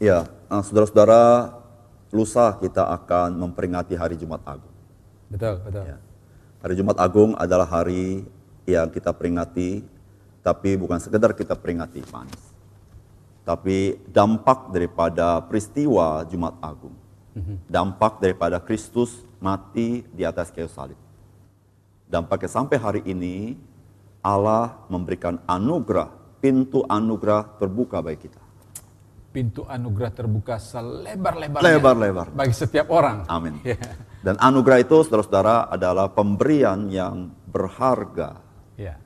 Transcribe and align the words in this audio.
Ya, 0.00 0.24
eh, 0.24 0.62
saudara-saudara, 0.64 1.52
lusa 2.08 2.56
kita 2.56 2.88
akan 2.88 3.36
memperingati 3.36 3.92
hari 3.92 4.16
Jumat 4.16 4.40
Agung. 4.48 4.72
Betul, 5.28 5.60
betul. 5.60 5.84
Ya. 5.92 6.00
Hari 6.64 6.74
Jumat 6.80 6.96
Agung 6.96 7.36
adalah 7.36 7.68
hari 7.68 8.24
yang 8.64 8.88
kita 8.88 9.12
peringati, 9.12 9.84
tapi 10.40 10.80
bukan 10.80 10.96
sekedar 10.96 11.36
kita 11.36 11.52
peringati, 11.52 12.00
Pak 12.00 12.16
Anies. 12.16 12.44
Tapi 13.44 14.00
dampak 14.08 14.72
daripada 14.72 15.44
peristiwa 15.44 16.24
Jumat 16.24 16.56
Agung, 16.64 16.96
dampak 17.68 18.24
daripada 18.24 18.56
Kristus 18.56 19.20
mati 19.36 20.00
di 20.16 20.24
atas 20.24 20.48
kayu 20.48 20.68
salib. 20.72 20.96
Dampaknya 22.08 22.48
sampai 22.48 22.76
hari 22.80 23.02
ini, 23.04 23.52
Allah 24.24 24.80
memberikan 24.88 25.36
anugerah, 25.44 26.08
pintu 26.40 26.88
anugerah 26.88 27.60
terbuka 27.60 28.00
bagi 28.00 28.28
kita. 28.28 28.39
Pintu 29.30 29.62
anugerah 29.62 30.10
terbuka 30.10 30.58
selebar-lebarnya 30.58 31.62
Lebar-lebar. 31.78 32.34
bagi 32.34 32.50
setiap 32.50 32.90
orang. 32.90 33.22
Amin. 33.30 33.62
Ya. 33.62 33.78
Dan 34.20 34.34
anugerah 34.36 34.82
itu, 34.82 35.06
saudara-saudara, 35.06 35.70
adalah 35.70 36.10
pemberian 36.10 36.90
yang 36.90 37.30
berharga 37.46 38.42
Ya. 38.74 38.98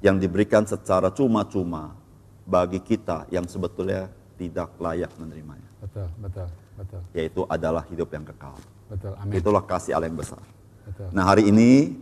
yang 0.00 0.20
diberikan 0.20 0.68
secara 0.68 1.08
cuma-cuma 1.08 1.96
bagi 2.44 2.78
kita 2.78 3.24
yang 3.28 3.48
sebetulnya 3.48 4.12
tidak 4.36 4.76
layak 4.76 5.08
menerimanya. 5.16 5.68
Betul, 5.80 6.08
betul, 6.20 6.46
betul, 6.76 7.00
Yaitu 7.16 7.40
adalah 7.48 7.82
hidup 7.88 8.12
yang 8.12 8.24
kekal. 8.28 8.54
betul. 8.86 9.12
Amin. 9.16 9.40
Itulah 9.40 9.64
kasih 9.64 9.96
Allah 9.96 10.12
yang 10.12 10.20
besar. 10.20 10.42
Betul. 10.84 11.08
Nah 11.16 11.24
hari 11.24 11.48
ini 11.48 11.96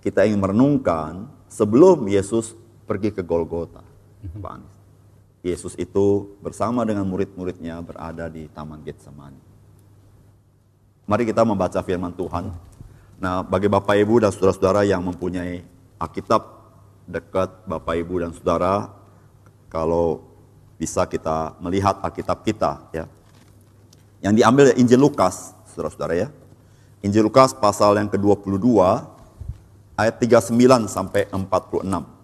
kita 0.00 0.24
ingin 0.24 0.40
merenungkan 0.40 1.28
sebelum 1.44 2.08
Yesus 2.08 2.56
pergi 2.88 3.12
ke 3.12 3.20
Golgota. 3.20 3.84
Pak 4.32 4.52
Anies. 4.56 4.79
Yesus 5.40 5.72
itu 5.80 6.36
bersama 6.44 6.84
dengan 6.84 7.08
murid-muridnya 7.08 7.80
berada 7.80 8.28
di 8.28 8.44
Taman 8.52 8.84
Getsemani. 8.84 9.40
Mari 11.08 11.24
kita 11.24 11.42
membaca 11.48 11.80
firman 11.80 12.12
Tuhan. 12.12 12.52
Nah, 13.16 13.40
bagi 13.40 13.66
Bapak 13.66 13.96
Ibu 13.96 14.20
dan 14.20 14.30
saudara-saudara 14.30 14.84
yang 14.84 15.00
mempunyai 15.00 15.64
Alkitab 15.96 16.44
dekat 17.08 17.50
Bapak 17.64 17.98
Ibu 17.98 18.22
dan 18.22 18.30
saudara, 18.36 18.92
kalau 19.72 20.22
bisa 20.76 21.08
kita 21.08 21.56
melihat 21.60 21.98
Alkitab 22.04 22.44
kita 22.44 22.88
ya. 22.92 23.04
Yang 24.20 24.34
diambil 24.44 24.64
Injil 24.76 25.00
Lukas, 25.00 25.56
saudara-saudara 25.72 26.14
ya. 26.16 26.28
Injil 27.00 27.24
Lukas 27.24 27.56
pasal 27.56 27.96
yang 27.96 28.12
ke-22 28.12 28.76
ayat 29.96 30.14
39 30.20 30.84
sampai 30.84 31.28
46. 31.32 32.19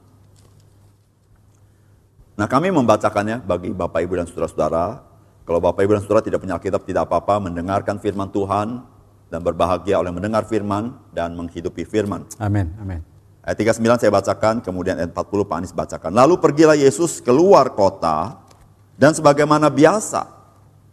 Nah 2.37 2.45
kami 2.45 2.69
membacakannya 2.69 3.49
bagi 3.49 3.73
Bapak 3.73 4.05
Ibu 4.05 4.21
dan 4.21 4.29
Saudara-saudara. 4.29 5.01
Kalau 5.49 5.57
Bapak 5.57 5.89
Ibu 5.89 5.97
dan 5.97 6.03
Saudara 6.05 6.21
tidak 6.21 6.45
punya 6.45 6.61
Alkitab 6.61 6.85
tidak 6.85 7.09
apa-apa 7.09 7.49
mendengarkan 7.49 7.97
firman 7.97 8.29
Tuhan 8.29 8.85
dan 9.33 9.41
berbahagia 9.41 9.97
oleh 9.97 10.13
mendengar 10.13 10.45
firman 10.45 10.93
dan 11.17 11.33
menghidupi 11.33 11.89
firman. 11.89 12.29
Amin, 12.37 12.77
amin. 12.77 13.01
Ayat 13.41 13.79
39 13.79 14.03
saya 14.05 14.13
bacakan, 14.13 14.55
kemudian 14.61 15.01
ayat 15.01 15.17
40 15.17 15.49
Pak 15.49 15.57
Anies 15.57 15.73
bacakan. 15.73 16.13
Lalu 16.13 16.35
pergilah 16.37 16.77
Yesus 16.77 17.25
keluar 17.25 17.73
kota 17.73 18.37
dan 19.01 19.17
sebagaimana 19.17 19.73
biasa 19.73 20.29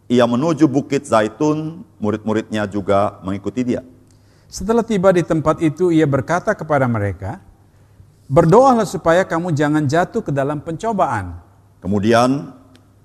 ia 0.08 0.24
menuju 0.24 0.64
bukit 0.64 1.04
Zaitun, 1.04 1.84
murid-muridnya 2.00 2.64
juga 2.64 3.20
mengikuti 3.20 3.64
dia. 3.68 3.84
Setelah 4.48 4.86
tiba 4.86 5.10
di 5.12 5.20
tempat 5.20 5.60
itu, 5.60 5.90
ia 5.90 6.06
berkata 6.06 6.54
kepada 6.54 6.86
mereka, 6.86 7.42
Berdoalah 8.24 8.88
supaya 8.88 9.20
kamu 9.20 9.52
jangan 9.52 9.84
jatuh 9.84 10.24
ke 10.24 10.32
dalam 10.32 10.64
pencobaan. 10.64 11.36
Kemudian 11.84 12.56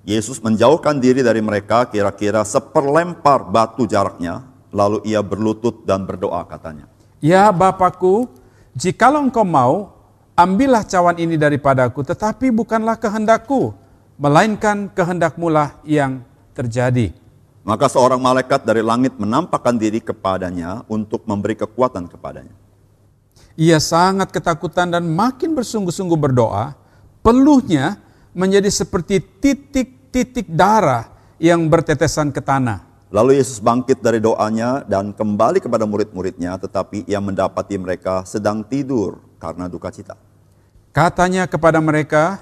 Yesus 0.08 0.40
menjauhkan 0.40 0.96
diri 0.96 1.20
dari 1.20 1.44
mereka 1.44 1.84
kira-kira 1.84 2.40
seperlempar 2.40 3.44
batu 3.52 3.84
jaraknya, 3.84 4.48
lalu 4.72 5.04
ia 5.04 5.20
berlutut 5.20 5.84
dan 5.84 6.08
berdoa 6.08 6.40
katanya. 6.48 6.88
Ya 7.20 7.52
Bapakku, 7.52 8.32
jikalau 8.72 9.20
engkau 9.20 9.44
mau, 9.44 9.92
ambillah 10.32 10.88
cawan 10.88 11.20
ini 11.20 11.36
daripadaku, 11.36 12.00
tetapi 12.00 12.48
bukanlah 12.48 12.96
kehendakku, 12.96 13.76
melainkan 14.16 14.88
kehendakmulah 14.88 15.76
yang 15.84 16.24
terjadi. 16.56 17.12
Maka 17.60 17.92
seorang 17.92 18.24
malaikat 18.24 18.64
dari 18.64 18.80
langit 18.80 19.20
menampakkan 19.20 19.76
diri 19.76 20.00
kepadanya 20.00 20.80
untuk 20.88 21.28
memberi 21.28 21.60
kekuatan 21.60 22.08
kepadanya. 22.08 22.56
Ia 23.60 23.76
sangat 23.76 24.32
ketakutan 24.32 24.88
dan 24.88 25.04
makin 25.04 25.52
bersungguh-sungguh 25.52 26.16
berdoa, 26.16 26.72
peluhnya 27.20 28.00
menjadi 28.32 28.72
seperti 28.72 29.20
titik-titik 29.20 30.48
darah 30.48 31.12
yang 31.36 31.68
bertetesan 31.68 32.32
ke 32.32 32.40
tanah. 32.40 32.80
Lalu 33.12 33.36
Yesus 33.36 33.60
bangkit 33.60 34.00
dari 34.00 34.16
doanya 34.16 34.80
dan 34.88 35.12
kembali 35.12 35.60
kepada 35.60 35.84
murid-muridnya, 35.84 36.56
tetapi 36.56 37.04
ia 37.04 37.20
mendapati 37.20 37.76
mereka 37.76 38.24
sedang 38.24 38.64
tidur 38.64 39.20
karena 39.36 39.68
duka 39.68 39.92
cita. 39.92 40.16
Katanya 40.96 41.44
kepada 41.44 41.84
mereka, 41.84 42.40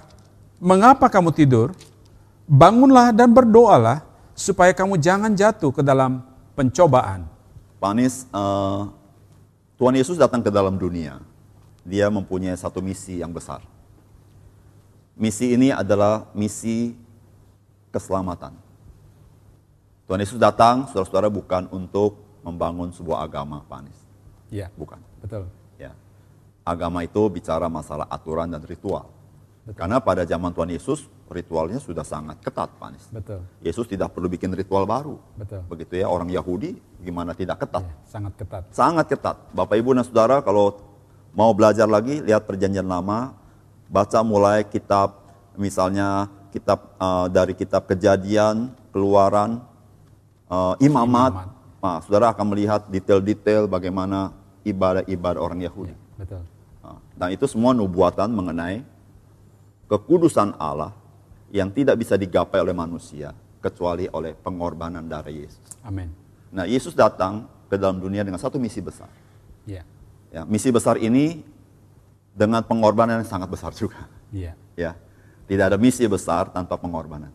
"Mengapa 0.63 1.11
kamu 1.11 1.35
tidur? 1.35 1.75
Bangunlah 2.47 3.11
dan 3.11 3.35
berdoalah 3.35 4.07
supaya 4.39 4.71
kamu 4.71 5.03
jangan 5.03 5.35
jatuh 5.35 5.75
ke 5.75 5.83
dalam 5.83 6.23
pencobaan." 6.55 7.27
Pak 7.83 7.91
Anies, 7.91 8.23
eh, 8.31 8.83
Tuhan 9.79 9.95
Yesus 9.95 10.19
datang 10.19 10.43
ke 10.43 10.51
dalam 10.51 10.75
dunia. 10.75 11.23
Dia 11.87 12.11
mempunyai 12.11 12.59
satu 12.59 12.83
misi 12.83 13.23
yang 13.23 13.31
besar. 13.31 13.63
Misi 15.15 15.55
ini 15.55 15.71
adalah 15.71 16.27
misi 16.35 16.99
keselamatan. 17.95 18.59
Tuhan 20.11 20.21
Yesus 20.21 20.39
datang, 20.41 20.91
saudara-saudara, 20.91 21.31
bukan 21.31 21.71
untuk 21.71 22.19
membangun 22.43 22.91
sebuah 22.91 23.23
agama, 23.23 23.63
Pak 23.71 23.79
Anies. 23.87 23.99
Ya, 24.51 24.73
Bukan. 24.75 24.99
betul. 25.21 25.45
Ya. 25.77 25.93
Agama 26.65 27.05
itu 27.05 27.21
bicara 27.29 27.69
masalah 27.69 28.09
aturan 28.11 28.49
dan 28.51 28.65
ritual. 28.65 29.07
Karena 29.77 30.01
pada 30.01 30.25
zaman 30.25 30.51
Tuhan 30.57 30.73
Yesus, 30.73 31.07
ritualnya 31.29 31.77
sudah 31.77 32.03
sangat 32.03 32.41
ketat, 32.41 32.73
Pak 32.81 32.87
Anies. 32.89 33.07
Betul. 33.13 33.45
Yesus 33.61 33.85
tidak 33.85 34.17
perlu 34.17 34.33
bikin 34.33 34.49
ritual 34.57 34.89
baru. 34.89 35.21
Betul. 35.37 35.61
Begitu 35.69 36.01
ya, 36.01 36.09
orang 36.09 36.33
Yahudi 36.33 36.81
gimana 37.05 37.37
tidak 37.37 37.61
ketat. 37.61 37.85
Ya, 37.85 37.95
sangat 38.09 38.33
ketat. 38.41 38.63
Sangat 38.73 39.07
ketat. 39.07 39.37
Bapak 39.53 39.77
Ibu 39.77 39.93
dan 39.93 40.05
Saudara 40.09 40.41
kalau 40.41 40.81
mau 41.37 41.53
belajar 41.53 41.85
lagi 41.85 42.25
lihat 42.25 42.49
perjanjian 42.49 42.89
lama, 42.89 43.37
baca 43.93 44.21
mulai 44.25 44.65
kitab 44.65 45.21
misalnya 45.61 46.33
kitab 46.49 46.97
eh, 46.97 47.27
dari 47.29 47.53
kitab 47.53 47.85
Kejadian, 47.85 48.73
Keluaran, 48.91 49.61
eh, 50.49 50.75
Imamat. 50.89 51.33
Imamat. 51.33 51.49
Nah, 51.79 51.99
Saudara 52.03 52.35
akan 52.35 52.47
melihat 52.51 52.91
detail-detail 52.91 53.71
bagaimana 53.71 54.35
ibadah-ibadah 54.67 55.39
orang 55.39 55.63
Yahudi. 55.63 55.95
Betul. 56.19 56.43
Nah, 56.83 56.99
Dan 57.15 57.29
itu 57.31 57.47
semua 57.47 57.71
nubuatan 57.71 58.27
mengenai 58.35 58.83
kekudusan 59.87 60.59
Allah 60.59 60.91
yang 61.53 61.73
tidak 61.73 61.97
bisa 61.97 62.15
digapai 62.15 62.61
oleh 62.61 62.77
manusia 62.77 63.33
kecuali 63.59 64.07
oleh 64.13 64.37
pengorbanan 64.37 65.05
darah 65.09 65.33
Yesus. 65.33 65.81
Amin. 65.83 66.13
Nah, 66.53 66.65
Yesus 66.65 66.95
datang 66.97 67.49
ke 67.69 67.77
dalam 67.77 68.01
dunia 68.01 68.25
dengan 68.25 68.41
satu 68.41 68.57
misi 68.57 68.81
besar. 68.81 69.11
Ya. 69.69 69.85
Ya, 70.33 70.45
misi 70.45 70.69
besar 70.69 71.01
ini 71.01 71.45
dengan 72.33 72.65
pengorbanan 72.65 73.21
yang 73.25 73.29
sangat 73.29 73.49
besar 73.49 73.73
juga. 73.75 74.09
Iya. 74.33 74.55
Ya, 74.77 74.93
tidak 75.49 75.75
ada 75.75 75.79
misi 75.81 76.05
besar 76.07 76.53
tanpa 76.53 76.77
pengorbanan. 76.77 77.33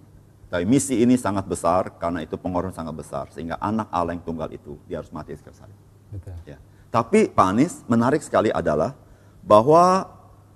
Tapi 0.54 0.70
misi 0.70 1.02
ini 1.02 1.18
sangat 1.18 1.50
besar 1.50 1.98
karena 1.98 2.22
itu 2.22 2.38
pengorbanan 2.38 2.78
sangat 2.78 2.94
besar 2.94 3.26
sehingga 3.34 3.58
anak 3.58 3.90
Allah 3.90 4.14
yang 4.14 4.22
tunggal 4.22 4.46
itu 4.54 4.78
dia 4.86 5.02
harus 5.02 5.10
mati 5.10 5.34
sekali 5.34 5.58
salib. 5.58 5.80
Betul. 6.14 6.38
Ya. 6.46 6.62
Tapi 6.94 7.26
Pak 7.26 7.48
Anies 7.50 7.82
menarik 7.90 8.22
sekali 8.22 8.54
adalah 8.54 8.94
bahwa 9.42 10.06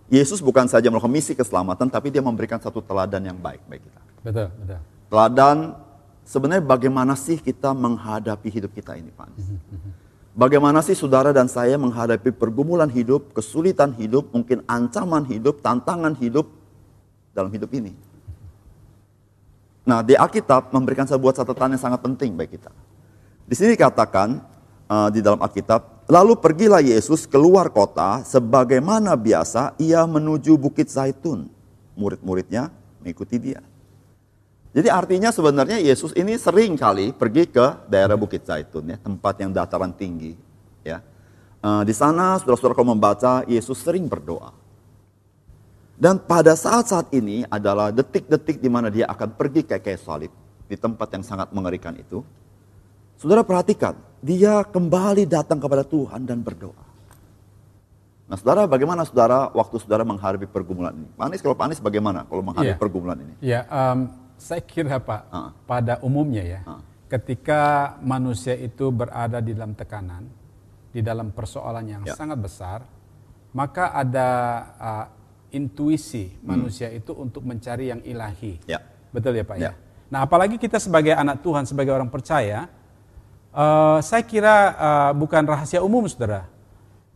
Yesus 0.08 0.40
bukan 0.40 0.72
saja 0.72 0.88
melakukan 0.88 1.12
misi 1.12 1.36
keselamatan, 1.36 1.92
tapi 1.92 2.08
dia 2.08 2.24
memberikan 2.24 2.60
satu 2.64 2.80
teladan 2.80 3.28
yang 3.28 3.36
baik 3.36 3.60
bagi 3.68 3.84
kita. 3.84 4.02
Betul, 4.24 4.48
betul. 4.64 4.80
Teladan 5.12 5.58
sebenarnya 6.24 6.64
bagaimana 6.64 7.14
sih 7.16 7.40
kita 7.40 7.76
menghadapi 7.76 8.48
hidup 8.48 8.72
kita 8.72 8.96
ini 8.96 9.12
Pak 9.12 9.28
Anies? 9.28 9.48
Bagaimana 10.38 10.86
sih 10.86 10.94
saudara 10.94 11.34
dan 11.34 11.50
saya 11.50 11.76
menghadapi 11.82 12.30
pergumulan 12.30 12.88
hidup, 12.88 13.34
kesulitan 13.34 13.92
hidup, 13.98 14.30
mungkin 14.30 14.62
ancaman 14.70 15.26
hidup, 15.26 15.66
tantangan 15.66 16.14
hidup 16.14 16.46
dalam 17.34 17.50
hidup 17.50 17.74
ini? 17.74 17.98
Nah, 19.88 20.06
di 20.06 20.14
Alkitab 20.14 20.70
memberikan 20.76 21.10
sebuah 21.10 21.32
catatan 21.32 21.74
yang 21.74 21.82
sangat 21.82 22.06
penting 22.06 22.38
bagi 22.38 22.60
kita. 22.60 22.70
Di 23.48 23.56
sini 23.56 23.74
dikatakan 23.74 24.38
uh, 24.92 25.10
di 25.10 25.26
dalam 25.26 25.40
Alkitab, 25.40 25.97
lalu 26.08 26.34
pergilah 26.40 26.82
Yesus 26.82 27.28
keluar 27.28 27.70
kota 27.70 28.24
sebagaimana 28.24 29.14
biasa 29.14 29.76
ia 29.78 30.04
menuju 30.08 30.56
Bukit 30.56 30.88
Zaitun. 30.88 31.52
Murid-muridnya 32.00 32.72
mengikuti 33.04 33.38
dia. 33.38 33.62
Jadi 34.72 34.88
artinya 34.92 35.34
sebenarnya 35.34 35.80
Yesus 35.82 36.14
ini 36.14 36.38
sering 36.38 36.78
kali 36.78 37.12
pergi 37.12 37.50
ke 37.50 37.88
daerah 37.92 38.16
Bukit 38.16 38.48
Zaitun 38.48 38.94
ya, 38.94 38.98
tempat 39.00 39.40
yang 39.42 39.52
dataran 39.52 39.92
tinggi 39.92 40.36
ya. 40.84 41.04
Eh, 41.64 41.84
di 41.84 41.94
sana 41.96 42.38
saudara-saudara 42.38 42.78
kalau 42.78 42.94
membaca 42.96 43.42
Yesus 43.50 43.82
sering 43.82 44.06
berdoa. 44.06 44.54
Dan 45.98 46.22
pada 46.22 46.54
saat-saat 46.54 47.10
ini 47.10 47.42
adalah 47.50 47.90
detik-detik 47.90 48.62
di 48.62 48.70
mana 48.70 48.94
dia 48.94 49.10
akan 49.10 49.34
pergi 49.34 49.66
ke 49.66 49.82
kayu 49.82 49.98
salib. 49.98 50.34
di 50.68 50.76
tempat 50.76 51.08
yang 51.16 51.24
sangat 51.24 51.48
mengerikan 51.56 51.96
itu, 51.96 52.28
saudara 53.16 53.40
perhatikan, 53.40 53.96
dia 54.20 54.66
kembali 54.66 55.30
datang 55.30 55.62
kepada 55.62 55.86
Tuhan 55.86 56.26
dan 56.26 56.42
berdoa. 56.42 56.86
Nah 58.28 58.36
saudara 58.36 58.68
bagaimana 58.68 59.08
saudara 59.08 59.48
waktu 59.56 59.80
saudara 59.80 60.04
menghadapi 60.04 60.52
pergumulan 60.52 60.92
ini? 60.92 61.08
Pak 61.16 61.26
Anies, 61.32 61.40
kalau 61.40 61.56
Pak 61.56 61.66
Anies 61.72 61.80
bagaimana 61.80 62.28
kalau 62.28 62.44
menghadapi 62.44 62.76
Iya. 62.76 62.82
pergumulan 62.82 63.18
ini? 63.24 63.34
Ya, 63.40 63.64
em, 63.64 64.12
saya 64.36 64.60
kira 64.60 65.00
Pak, 65.00 65.22
Ah. 65.32 65.56
pada 65.64 66.04
umumnya 66.04 66.44
ya, 66.44 66.60
Ah. 66.68 66.84
ketika 67.08 67.96
manusia 68.04 68.52
itu 68.60 68.92
berada 68.92 69.40
di 69.40 69.56
dalam 69.56 69.72
tekanan, 69.72 70.28
di 70.92 71.00
dalam 71.00 71.32
persoalan 71.32 71.86
yang 71.88 72.04
Ya. 72.04 72.20
sangat 72.20 72.36
besar, 72.44 72.84
maka 73.56 73.96
ada 73.96 74.28
ah, 74.76 75.06
intuisi 75.56 76.36
manusia 76.44 76.92
itu 76.92 77.16
untuk 77.16 77.48
mencari 77.48 77.96
yang 77.96 78.04
ilahi. 78.04 78.60
Ya. 78.68 78.84
Betul 79.16 79.40
ya 79.40 79.48
Pak 79.48 79.56
Ya. 79.56 79.72
ya? 79.72 79.74
Nah 80.12 80.28
apalagi 80.28 80.60
kita 80.60 80.84
sebagai 80.84 81.16
anak 81.16 81.40
Tuhan, 81.40 81.64
sebagai 81.64 81.96
orang 81.96 82.12
percaya, 82.12 82.68
eh, 83.58 83.98
saya 84.06 84.22
kira 84.22 84.56
eh, 84.78 85.12
bukan 85.18 85.44
rahasia 85.50 85.82
umum 85.82 86.06
saudara. 86.06 86.46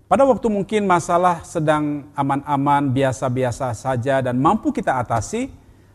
Pada 0.09 0.27
waktu 0.27 0.43
mungkin 0.51 0.83
masalah 0.83 1.39
sedang 1.47 2.03
aman-aman, 2.11 2.91
biasa-biasa 2.91 3.71
saja 3.71 4.19
dan 4.19 4.35
mampu 4.35 4.73
kita 4.75 4.99
atasi, 4.99 5.47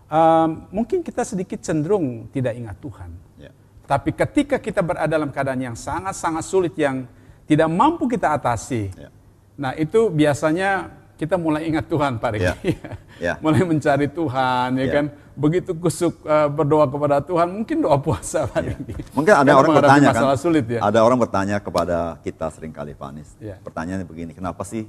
eh, 0.08 0.48
mungkin 0.70 1.02
kita 1.02 1.26
sedikit 1.26 1.58
cenderung 1.60 2.30
tidak 2.30 2.54
ingat 2.54 2.76
Tuhan. 2.80 3.10
Ya. 3.36 3.50
Tapi 3.84 4.14
ketika 4.14 4.56
kita 4.62 4.80
berada 4.80 5.10
dalam 5.10 5.28
keadaan 5.34 5.60
yang 5.60 5.76
sangat-sangat 5.76 6.44
sulit 6.46 6.74
yang 6.78 7.04
tidak 7.46 7.68
mampu 7.70 8.06
kita 8.08 8.32
atasi, 8.34 8.90
Ya. 8.94 9.10
nah 9.58 9.72
itu 9.76 10.10
biasanya 10.10 10.90
kita 11.16 11.40
mulai 11.40 11.64
ingat 11.64 11.88
Tuhan 11.88 12.20
Pak 12.20 12.30
Riki. 12.36 12.70
Ya. 13.16 13.32
Ya. 13.32 13.34
mulai 13.40 13.64
mencari 13.64 14.12
Tuhan, 14.12 14.76
ya, 14.76 14.84
Ya. 14.84 14.92
kan. 14.92 15.06
Begitu 15.36 15.72
kusuk 15.72 16.20
eh, 16.24 16.48
berdoa 16.52 16.84
kepada 16.84 17.20
Tuhan, 17.24 17.48
mungkin 17.48 17.80
doa 17.80 17.96
puasa 17.96 18.44
Pak 18.44 18.60
Riki. 18.60 18.92
Mungkin 19.16 19.32
ada 19.32 19.40
Karena 19.40 19.56
orang 19.56 19.72
bertanya 19.80 20.08
kan, 20.12 20.36
sulit 20.36 20.64
ya. 20.68 20.80
ada 20.84 21.00
orang 21.00 21.18
bertanya 21.20 21.56
kepada 21.56 22.20
kita 22.20 22.52
sering 22.52 22.72
kali 22.76 22.92
Pak 22.92 23.08
Anies. 23.08 23.30
Ya. 23.40 23.56
Pertanyaannya 23.64 24.04
begini, 24.04 24.32
kenapa 24.36 24.60
sih 24.68 24.84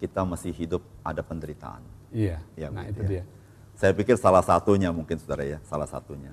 kita 0.00 0.24
masih 0.24 0.52
hidup 0.56 0.80
ada 1.04 1.20
penderitaan? 1.20 1.84
Iya. 2.08 2.40
Ya, 2.56 2.72
nah 2.72 2.84
begitu 2.88 2.96
itu 2.96 3.02
ya. 3.04 3.08
dia. 3.12 3.22
Saya 3.76 3.92
pikir 3.92 4.16
salah 4.16 4.40
satunya 4.40 4.88
mungkin 4.88 5.20
saudara 5.20 5.44
ya, 5.44 5.60
salah 5.68 5.84
satunya 5.88 6.32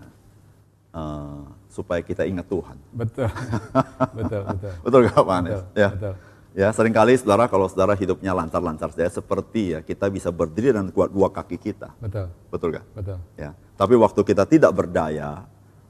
eh, 0.96 1.44
supaya 1.68 2.00
kita 2.00 2.24
ingat 2.24 2.48
Tuhan. 2.48 2.80
Betul. 2.96 3.28
betul, 4.18 4.42
betul. 4.48 4.72
Betul 4.80 5.00
gak 5.12 5.20
Pak 5.20 5.36
Anies? 5.44 5.60
Betul, 5.60 5.76
ya. 5.76 5.90
betul. 5.92 6.14
Ya, 6.56 6.72
sering 6.72 6.96
kali 6.96 7.20
saudara 7.20 7.52
kalau 7.52 7.68
saudara 7.68 7.92
hidupnya 8.00 8.32
lancar-lancar 8.32 8.88
saja 8.96 9.20
seperti 9.20 9.76
ya 9.76 9.84
kita 9.84 10.08
bisa 10.08 10.32
berdiri 10.32 10.72
dan 10.72 10.88
kuat 10.88 11.12
dua 11.12 11.28
kaki 11.28 11.60
kita. 11.60 11.92
Betul. 12.00 12.32
Betul 12.48 12.80
gak? 12.80 12.86
Betul. 12.96 13.20
Ya. 13.36 13.52
Tapi 13.76 13.94
waktu 14.00 14.24
kita 14.24 14.48
tidak 14.48 14.72
berdaya, 14.72 15.44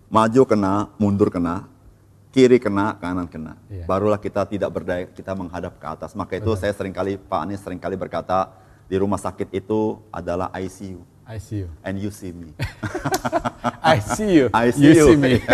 maju 0.09 0.41
kena, 0.49 0.89
mundur 0.97 1.29
kena, 1.29 1.69
kiri 2.33 2.57
kena, 2.57 2.97
kanan 2.97 3.29
kena. 3.29 3.61
Iya. 3.69 3.85
Barulah 3.85 4.17
kita 4.17 4.41
tidak 4.49 4.73
berdaya, 4.73 5.05
kita 5.05 5.37
menghadap 5.37 5.77
ke 5.77 5.85
atas. 5.85 6.17
Maka 6.17 6.41
itu 6.41 6.49
saya 6.57 6.73
sering 6.73 6.97
kali, 6.97 7.21
Pak 7.21 7.45
Anies 7.45 7.61
sering 7.61 7.77
kali 7.77 7.93
berkata, 7.93 8.49
di 8.89 8.97
rumah 8.97 9.21
sakit 9.21 9.53
itu 9.53 10.01
adalah 10.09 10.49
ICU. 10.57 10.97
I 11.25 11.37
see 11.41 11.65
you. 11.65 11.69
And 11.81 11.97
you 11.97 12.13
see 12.13 12.29
me. 12.29 12.53
I 13.81 13.97
see 13.97 14.29
you. 14.37 14.45
I 14.53 14.69
see 14.69 14.93
you. 14.93 14.93
you. 14.93 15.05
see 15.09 15.17
me. 15.17 15.33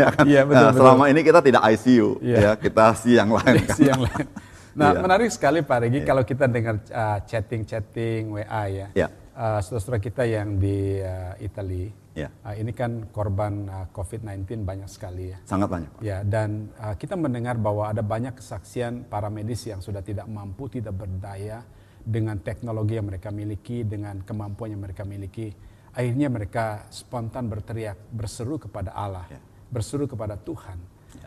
Ya 0.00 0.08
kan? 0.16 0.24
Iya, 0.24 0.40
betul, 0.48 0.56
Nah, 0.56 0.72
betul. 0.72 0.80
selama 0.80 1.04
ini 1.12 1.20
kita 1.20 1.40
tidak 1.44 1.62
ICU, 1.68 2.08
Iya. 2.24 2.38
ya 2.40 2.52
kita 2.56 2.84
see 2.96 3.14
yang 3.20 3.28
lain. 3.28 3.60
kan. 3.68 3.76
Si 3.76 3.84
yang 3.84 4.00
lain. 4.00 4.26
Nah, 4.72 4.90
Iya. 4.96 5.00
menarik 5.04 5.28
sekali 5.28 5.60
Pak 5.60 5.78
Regi 5.84 6.00
kalau 6.00 6.22
kita 6.24 6.48
dengar 6.48 6.80
uh, 6.88 7.18
chatting-chatting 7.28 8.32
WA 8.32 8.64
ya. 8.72 8.88
Iya. 8.96 9.08
Uh, 9.36 9.60
saudara-saudara 9.60 10.00
kita 10.00 10.24
yang 10.24 10.56
di 10.56 11.04
uh, 11.04 11.36
Italia, 11.36 11.92
Iya. 12.16 12.28
uh, 12.40 12.54
ini 12.56 12.72
kan 12.72 13.04
korban 13.12 13.68
uh, 13.68 13.86
COVID-19 13.92 14.64
banyak 14.64 14.88
sekali 14.88 15.36
ya. 15.36 15.38
Sangat 15.44 15.68
banyak. 15.68 15.90
Pak. 15.92 16.00
Ya, 16.00 16.24
dan 16.24 16.72
uh, 16.80 16.96
kita 16.96 17.12
mendengar 17.20 17.60
bahwa 17.60 17.92
ada 17.92 18.00
banyak 18.00 18.40
kesaksian 18.40 19.04
para 19.04 19.28
medis 19.28 19.68
yang 19.68 19.84
sudah 19.84 20.00
tidak 20.00 20.24
mampu, 20.24 20.72
tidak 20.72 20.96
berdaya 20.96 21.60
dengan 22.02 22.36
teknologi 22.38 22.96
yang 22.96 23.06
mereka 23.06 23.28
miliki, 23.28 23.82
dengan 23.82 24.20
kemampuan 24.20 24.72
yang 24.72 24.80
mereka 24.80 25.02
miliki. 25.02 25.52
Akhirnya 25.90 26.28
mereka 26.28 26.86
spontan 26.88 27.46
berteriak, 27.46 27.98
berseru 28.10 28.56
kepada 28.56 28.90
Allah, 28.90 29.26
Ya. 29.28 29.40
berseru 29.68 30.06
kepada 30.06 30.34
Tuhan. 30.36 30.78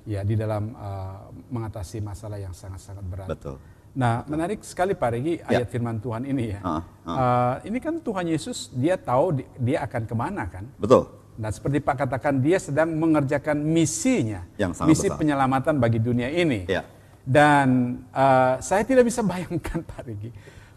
Ya, 0.04 0.20
di 0.20 0.36
dalam 0.36 0.72
uh, 0.74 1.28
mengatasi 1.50 2.00
masalah 2.00 2.36
yang 2.36 2.52
sangat-sangat 2.52 3.04
berat. 3.04 3.28
Betul. 3.28 3.56
Nah, 3.94 4.24
menarik 4.26 4.64
sekali 4.64 4.96
Pak 4.96 5.10
Regi 5.12 5.38
ayat 5.40 5.68
firman 5.68 6.00
Tuhan 6.00 6.24
ini 6.24 6.46
ya. 6.50 6.60
Ah, 6.62 6.82
Uh, 7.04 7.56
ini 7.68 7.78
kan 7.78 8.00
Tuhan 8.00 8.26
Yesus 8.26 8.72
dia 8.74 8.96
tahu 8.96 9.44
di- 9.44 9.48
dia 9.60 9.84
akan 9.84 10.02
ke 10.04 10.16
mana 10.16 10.48
kan? 10.48 10.64
Betul. 10.80 11.08
Nah, 11.36 11.52
seperti 11.52 11.78
Pak 11.78 11.96
katakan, 12.00 12.40
dia 12.40 12.58
sedang 12.58 12.94
mengerjakan 12.94 13.60
misinya, 13.60 14.48
Yang 14.56 14.72
sangat 14.78 14.90
misi 14.90 15.08
besar. 15.10 15.18
penyelamatan 15.20 15.76
bagi 15.78 16.00
dunia 16.00 16.30
ini. 16.30 16.64
Ya. 16.66 16.84
Dan 17.24 17.68
uh, 18.12 18.60
saya 18.60 18.84
tidak 18.84 19.04
bisa 19.04 19.20
bayangkan, 19.32 19.80
Pak 19.82 20.04
Rigi, 20.04 20.30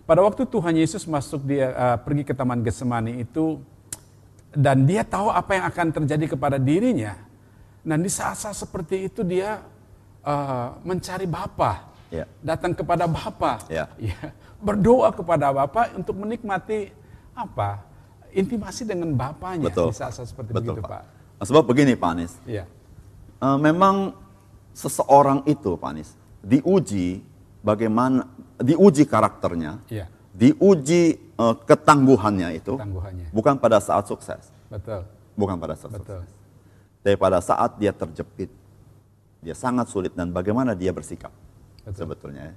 pada 0.07 0.23
waktu 0.23 0.47
Tuhan 0.47 0.75
Yesus 0.79 1.03
masuk 1.05 1.43
dia 1.45 1.75
uh, 1.75 1.97
pergi 1.99 2.23
ke 2.23 2.33
Taman 2.33 2.63
Getsemani 2.63 3.21
itu, 3.21 3.59
dan 4.55 4.87
dia 4.87 5.03
tahu 5.03 5.29
apa 5.29 5.51
yang 5.59 5.65
akan 5.69 5.87
terjadi 6.03 6.39
kepada 6.39 6.57
dirinya. 6.57 7.19
Dan 7.87 8.03
di 8.03 8.11
saat-saat 8.11 8.55
seperti 8.55 9.07
itu 9.11 9.23
dia 9.23 9.63
uh, 10.23 10.69
mencari 10.87 11.27
Bapa, 11.27 11.93
Ya. 12.07 12.23
datang 12.39 12.71
kepada 12.71 13.11
Bapa, 13.11 13.59
Ya. 13.67 13.91
ya, 13.99 14.15
berdoa 14.63 15.11
kepada 15.11 15.51
Bapa 15.51 15.91
untuk 15.99 16.15
menikmati 16.23 16.95
apa 17.35 17.83
intimasi 18.31 18.87
dengan 18.87 19.11
Bapanya 19.11 19.67
Betul. 19.69 19.91
di 19.91 19.99
saat-saat 19.99 20.31
seperti 20.31 20.55
Betul, 20.55 20.79
begitu, 20.79 20.87
Pak. 20.87 20.91
Pak. 20.91 21.03
Nah, 21.37 21.45
sebab 21.51 21.63
begini 21.67 21.93
Pak 21.99 22.11
Anies, 22.15 22.35
Iya, 22.47 22.65
Eh, 23.37 23.59
memang 23.61 24.17
seseorang 24.73 25.45
itu, 25.45 25.77
Pak 25.77 25.89
Anies, 25.93 26.17
diuji 26.41 27.21
bagaimana, 27.61 28.25
diuji 28.61 29.05
karakternya, 29.05 29.81
iya, 29.89 30.07
diuji 30.33 31.17
eh, 31.17 31.55
ketangguhannya 31.69 32.49
itu, 32.57 32.75
tangguhannya. 32.77 33.29
bukan 33.33 33.57
pada 33.61 33.81
saat 33.81 34.05
sukses, 34.09 34.53
Betul, 34.69 35.05
bukan 35.37 35.57
pada 35.61 35.75
saat 35.77 35.93
betul. 35.97 36.23
sukses, 36.23 36.29
tapi 37.05 37.17
pada 37.17 37.39
saat 37.39 37.79
dia 37.79 37.93
terjepit, 37.95 38.51
dia 39.45 39.55
sangat 39.55 39.87
sulit 39.93 40.13
dan 40.17 40.35
bagaimana 40.35 40.75
dia 40.75 40.91
bersikap 40.91 41.31
Betul. 41.87 42.09
sebetulnya. 42.09 42.51
ya. 42.51 42.55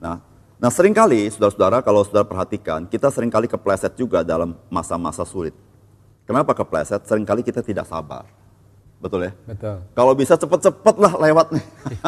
Nah, 0.00 0.16
nah 0.56 0.70
sering 0.72 0.96
kali 0.96 1.28
saudara-saudara 1.28 1.84
kalau 1.84 2.00
saudara 2.06 2.24
perhatikan, 2.24 2.88
kita 2.88 3.12
sering 3.12 3.28
kali 3.28 3.44
kepleset 3.44 3.92
juga 3.98 4.24
dalam 4.24 4.56
masa-masa 4.72 5.26
sulit. 5.28 5.52
Kenapa 6.24 6.54
kepleset? 6.54 7.02
Seringkali 7.10 7.42
kita 7.42 7.58
tidak 7.58 7.90
sabar, 7.90 8.22
betul 9.00 9.24
ya? 9.24 9.32
Betul. 9.48 9.80
Kalau 9.96 10.12
bisa 10.12 10.36
cepet-cepet 10.36 10.94
lah 11.00 11.12
lewat 11.16 11.56
nih. 11.56 11.64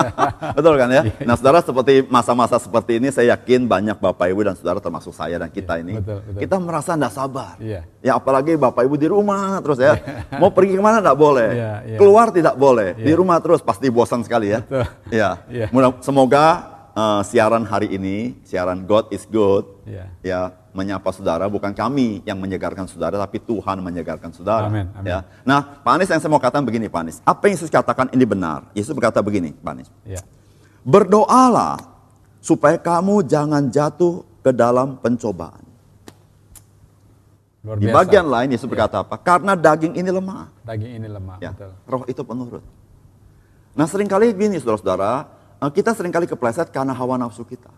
Betul 0.61 0.77
kan 0.77 0.89
ya? 0.93 1.03
Nah 1.25 1.35
saudara 1.41 1.65
seperti 1.65 2.05
masa-masa 2.05 2.61
seperti 2.61 3.01
ini 3.01 3.09
saya 3.09 3.33
yakin 3.33 3.65
banyak 3.65 3.97
Bapak 3.97 4.29
Ibu 4.29 4.45
dan 4.45 4.55
saudara 4.55 4.77
termasuk 4.79 5.17
saya 5.17 5.41
dan 5.41 5.49
kita 5.49 5.81
ini. 5.81 5.97
betul, 5.97 6.21
betul. 6.21 6.41
Kita 6.45 6.57
merasa 6.61 6.93
tidak 6.93 7.13
sabar. 7.17 7.57
Iya. 7.57 7.89
Ya 8.05 8.13
apalagi 8.21 8.61
Bapak 8.61 8.85
Ibu 8.85 9.01
di 9.01 9.09
rumah 9.09 9.65
terus 9.65 9.81
ya. 9.81 9.97
Mau 10.41 10.53
pergi 10.53 10.77
ke 10.77 10.83
mana 10.85 11.01
tidak 11.01 11.17
boleh. 11.17 11.49
Iya, 11.49 11.73
iya. 11.89 11.99
Keluar 11.99 12.27
tidak 12.29 12.55
boleh. 12.61 12.89
Di 12.93 13.13
rumah 13.17 13.41
terus 13.41 13.65
pasti 13.65 13.89
bosan 13.89 14.21
sekali 14.21 14.53
ya. 14.53 14.61
Betul. 14.61 14.85
Iya. 15.09 15.31
Iya. 15.49 15.67
Semoga 16.05 16.45
eh, 16.93 17.21
siaran 17.25 17.65
hari 17.65 17.89
ini, 17.97 18.37
siaran 18.45 18.85
God 18.85 19.09
is 19.09 19.25
good. 19.33 19.65
Iya. 19.89 20.07
Ya, 20.21 20.41
menyapa 20.73 21.13
saudara 21.13 21.45
bukan 21.53 21.77
kami 21.77 22.25
yang 22.25 22.41
menyegarkan 22.41 22.89
saudara 22.89 23.21
tapi 23.21 23.39
Tuhan 23.39 23.81
menyegarkan 23.85 24.33
saudara. 24.33 24.73
Amin, 24.73 24.89
amin. 24.97 25.09
Ya. 25.09 25.19
Nah, 25.45 25.81
Pak 25.85 25.93
Anies 26.01 26.09
yang 26.09 26.21
saya 26.21 26.33
mau 26.33 26.41
katakan 26.41 26.65
begini, 26.65 26.89
Pak 26.89 27.01
Anies. 27.05 27.19
Apa 27.29 27.49
yang 27.49 27.61
Yesus 27.61 27.69
katakan 27.69 28.09
ini 28.11 28.25
benar? 28.25 28.69
Yesus 28.73 28.97
berkata 28.97 29.21
begini, 29.21 29.53
Pak 29.53 29.73
Anies. 29.77 29.89
Iya, 30.09 30.25
Berdoalah 30.83 31.77
supaya 32.41 32.81
kamu 32.81 33.23
jangan 33.29 33.69
jatuh 33.69 34.25
ke 34.43 34.51
dalam 34.51 34.99
pencobaan. 34.99 35.63
luar 37.63 37.79
Di 37.79 37.87
bagian 37.87 38.27
lain 38.27 38.51
Yesus 38.51 38.67
berkata 38.67 39.07
apa? 39.07 39.15
Karena 39.21 39.55
daging 39.55 39.95
ini 39.95 40.11
lemah. 40.11 40.51
Daging 40.67 40.99
ini 40.99 41.07
lemah, 41.07 41.39
Ya, 41.39 41.55
betul. 41.55 41.71
roh 41.87 42.03
itu 42.11 42.23
penurut. 42.27 42.65
Nah, 43.79 43.87
sering 43.87 44.11
kali 44.11 44.35
gini, 44.35 44.59
saudara-saudara, 44.59 45.31
eh, 45.63 45.71
kita 45.71 45.95
sering 45.95 46.11
kali 46.11 46.27
kepleset 46.27 46.75
karena 46.75 46.91
hawa 46.91 47.15
nafsu 47.21 47.47
kita. 47.47 47.71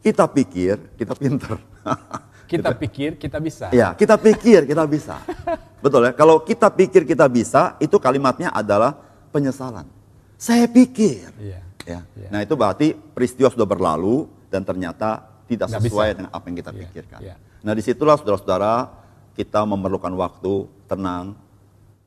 Kita 0.00 0.24
pikir, 0.24 0.96
kita 0.96 1.12
pinter. 1.12 1.56
Kita 2.50 2.74
pikir 2.74 3.14
kita 3.14 3.38
bisa. 3.38 3.70
Ya, 3.70 3.94
kita 3.94 4.18
pikir 4.18 4.66
kita 4.66 4.82
bisa. 4.82 5.22
Betul 5.78 6.10
ya. 6.10 6.12
Kalau 6.18 6.42
kita 6.42 6.66
pikir 6.66 7.06
kita 7.06 7.30
bisa, 7.30 7.78
itu 7.78 7.94
kalimatnya 8.02 8.50
adalah 8.50 8.98
penyesalan. 9.30 9.86
Saya 10.34 10.66
pikir. 10.66 11.30
Iya. 11.38 11.62
Ya. 11.86 12.00
Iya. 12.18 12.28
Nah, 12.34 12.42
itu 12.42 12.58
berarti 12.58 12.90
peristiwa 12.90 13.54
sudah 13.54 13.62
berlalu 13.62 14.26
dan 14.50 14.66
ternyata 14.66 15.22
tidak 15.46 15.70
Nggak 15.70 15.78
sesuai 15.86 16.08
bisa. 16.10 16.16
dengan 16.18 16.30
apa 16.34 16.44
yang 16.50 16.56
kita 16.58 16.70
Iya, 16.74 16.80
pikirkan. 16.82 17.20
iya. 17.22 17.34
Nah, 17.62 17.70
di 17.70 17.82
situlah 17.86 18.18
saudara-saudara 18.18 18.74
kita 19.38 19.62
memerlukan 19.62 20.10
waktu 20.18 20.52
tenang 20.90 21.38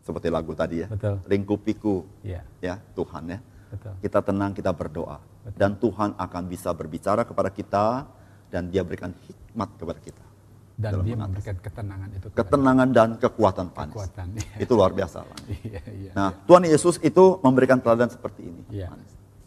seperti 0.04 0.28
lagu 0.28 0.52
tadi 0.52 0.84
ya. 0.84 0.92
Betul. 0.92 1.24
Ringkupiku. 1.24 2.04
Iya. 2.20 2.44
Ya, 2.60 2.84
Tuhan 3.00 3.32
ya. 3.32 3.40
Betul. 3.74 3.94
Kita 4.06 4.20
tenang, 4.22 4.54
kita 4.54 4.70
berdoa. 4.70 5.18
Dan 5.58 5.82
Tuhan 5.82 6.14
akan 6.14 6.44
bisa 6.46 6.70
berbicara 6.78 7.26
kepada 7.26 7.50
kita 7.50 8.06
dan 8.54 8.70
dia 8.70 8.86
berikan 8.86 9.10
hikmat 9.10 9.70
kepada 9.82 9.98
kita. 9.98 10.26
Dan 10.74 10.90
dalam 10.98 11.06
dia 11.06 11.14
mengatasi. 11.18 11.30
memberikan 11.30 11.56
ketenangan 11.62 12.10
itu. 12.14 12.28
Ketenangan 12.34 12.88
dan 12.94 13.10
kekuatan 13.18 13.68
Panis. 13.74 13.94
Kekuatan. 13.94 14.28
Iya. 14.38 14.58
Itu 14.62 14.72
luar 14.78 14.94
biasa. 14.94 15.18
Iya, 15.66 15.82
iya. 15.90 16.12
Nah, 16.14 16.30
Tuhan 16.46 16.64
Yesus 16.70 17.02
itu 17.02 17.42
memberikan 17.42 17.78
teladan 17.82 18.10
seperti 18.10 18.46
ini. 18.46 18.62
Iya. 18.70 18.90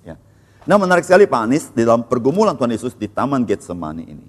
Ya. 0.02 0.14
Nah, 0.66 0.78
menarik 0.78 1.06
sekali 1.06 1.26
Pak 1.26 1.40
Anies 1.46 1.70
di 1.70 1.82
dalam 1.86 2.06
pergumulan 2.06 2.54
Tuhan 2.58 2.70
Yesus 2.74 2.94
di 2.98 3.06
Taman 3.06 3.46
Getsemani 3.46 4.04
ini. 4.06 4.26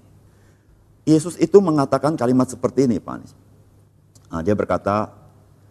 Yesus 1.06 1.38
itu 1.38 1.58
mengatakan 1.58 2.14
kalimat 2.14 2.50
seperti 2.50 2.86
ini, 2.86 2.98
Pak 2.98 3.14
Anies. 3.14 3.32
Nah, 4.28 4.42
dia 4.42 4.54
berkata, 4.58 5.10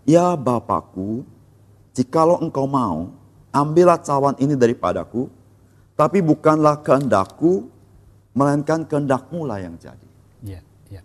"Ya 0.07 0.33
Bapakku, 0.35 1.27
jikalau 1.91 2.39
engkau 2.39 2.65
mau, 2.65 3.11
ambillah 3.51 3.99
cawan 4.01 4.35
ini 4.39 4.53
daripadaku, 4.53 5.27
tapi 5.93 6.19
bukanlah 6.23 6.81
kehendakku, 6.83 7.67
melainkan 8.33 8.83
kehendakmu 8.83 9.47
lah 9.47 9.61
yang 9.61 9.75
jadi." 9.77 10.07
Iya, 10.43 10.61
iya. 10.89 11.01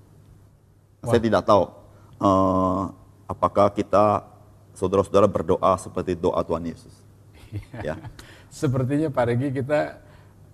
Saya 1.03 1.21
tidak 1.23 1.43
tahu 1.49 1.83
eh, 2.23 2.83
apakah 3.27 3.73
kita 3.73 4.23
saudara-saudara 4.77 5.29
berdoa 5.29 5.73
seperti 5.77 6.17
doa 6.17 6.41
Tuhan 6.45 6.65
Yesus. 6.69 6.95
Ya. 7.85 8.01
Sepertinya 8.49 9.13
Pak 9.13 9.25
Regi 9.29 9.53
kita 9.53 10.01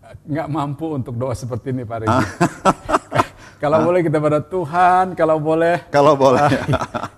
eh, 0.02 0.14
nggak 0.26 0.48
mampu 0.50 0.98
untuk 0.98 1.14
doa 1.14 1.30
seperti 1.30 1.70
ini 1.70 1.86
Pak 1.86 1.98
Regi. 2.02 2.26
kalau 3.62 3.86
boleh 3.86 4.00
kita 4.02 4.18
pada 4.18 4.40
Tuhan, 4.42 5.14
kalau 5.14 5.38
boleh 5.38 5.86
Kalau 5.94 6.14
boleh. 6.18 6.50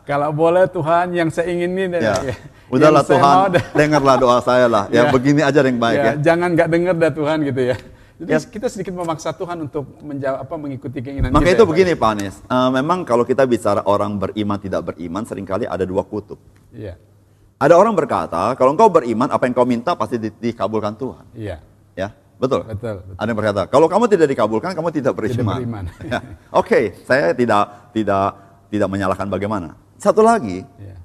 kalau 0.04 0.30
boleh 0.36 0.68
Tuhan 0.68 1.16
yang 1.16 1.28
saya 1.32 1.48
inginin 1.48 1.96
ya. 1.96 2.20
ya, 2.20 2.36
Udahlah 2.70 3.02
Tuhan, 3.02 3.50
dengarlah 3.78 4.16
doa 4.16 4.38
saya 4.38 4.66
lah. 4.66 4.84
Ya, 4.88 5.04
Ya. 5.04 5.10
begini 5.10 5.40
aja 5.40 5.60
yang 5.60 5.76
baik 5.76 5.98
ya. 5.98 6.04
Ya, 6.06 6.12
Jangan 6.24 6.48
nggak 6.54 6.68
dengar 6.68 6.94
dah 6.96 7.12
Tuhan 7.12 7.38
gitu 7.44 7.62
ya. 7.66 7.76
Jadi 8.16 8.30
Ya. 8.30 8.38
kita 8.38 8.66
sedikit 8.68 8.92
memaksa 8.92 9.32
Tuhan 9.32 9.56
untuk 9.62 9.96
menjawab 9.98 10.38
apa 10.40 10.54
mengikuti 10.54 11.00
keinginan 11.00 11.32
Maka 11.32 11.40
kita. 11.42 11.52
itu 11.52 11.64
ya, 11.64 11.68
begini 11.68 11.92
Pak 11.94 12.10
Anies, 12.10 12.36
Eh, 12.38 12.68
memang 12.70 13.02
kalau 13.02 13.24
kita 13.24 13.42
bicara 13.44 13.80
orang 13.82 14.14
beriman 14.14 14.54
tidak 14.56 14.80
beriman, 14.86 15.24
sering 15.24 15.42
kali 15.42 15.64
ada 15.64 15.82
dua 15.82 16.02
kutub. 16.02 16.36
Iya, 16.70 17.00
Ada 17.56 17.74
orang 17.74 17.92
berkata, 17.92 18.52
kalau 18.54 18.70
engkau 18.70 18.88
beriman, 18.88 19.26
apa 19.26 19.44
yang 19.44 19.52
kau 19.52 19.64
minta 19.64 19.92
pasti 19.92 20.16
di- 20.16 20.32
dikabulkan 20.32 20.94
Tuhan. 20.94 21.24
iya, 21.34 21.60
Ya, 21.92 22.12
betul. 22.36 22.60
betul. 22.62 23.00
betul. 23.00 23.16
Ada 23.16 23.26
yang 23.26 23.36
berkata, 23.36 23.62
kalau 23.66 23.84
kamu 23.84 24.04
tidak 24.06 24.28
dikabulkan, 24.28 24.70
kamu 24.70 24.88
tidak 24.90 25.12
beriman. 25.12 25.56
beriman. 25.56 25.84
Ya. 26.02 26.20
Oke, 26.50 26.92
saya 27.02 27.32
tidak 27.32 27.88
tidak 27.90 28.36
tidak 28.68 28.86
menyalahkan 28.86 29.26
bagaimana. 29.26 29.80
Satu 29.96 30.20
lagi, 30.20 30.60
Iya. 30.76 30.96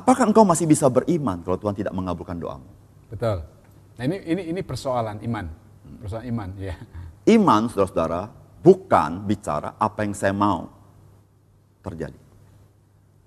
Apakah 0.00 0.30
engkau 0.30 0.42
masih 0.42 0.66
bisa 0.66 0.90
beriman 0.90 1.42
kalau 1.44 1.58
Tuhan 1.60 1.74
tidak 1.76 1.92
mengabulkan 1.94 2.38
doamu? 2.38 2.66
Betul. 3.10 3.44
Nah 3.94 4.02
ini 4.02 4.16
ini 4.26 4.42
ini 4.50 4.60
persoalan 4.64 5.22
iman, 5.22 5.46
persoalan 6.02 6.26
iman, 6.30 6.48
ya. 6.58 6.74
Iman, 7.24 7.72
saudara-saudara, 7.72 8.28
bukan 8.60 9.24
bicara 9.24 9.78
apa 9.80 10.04
yang 10.04 10.12
saya 10.12 10.34
mau 10.36 10.68
terjadi. 11.80 12.18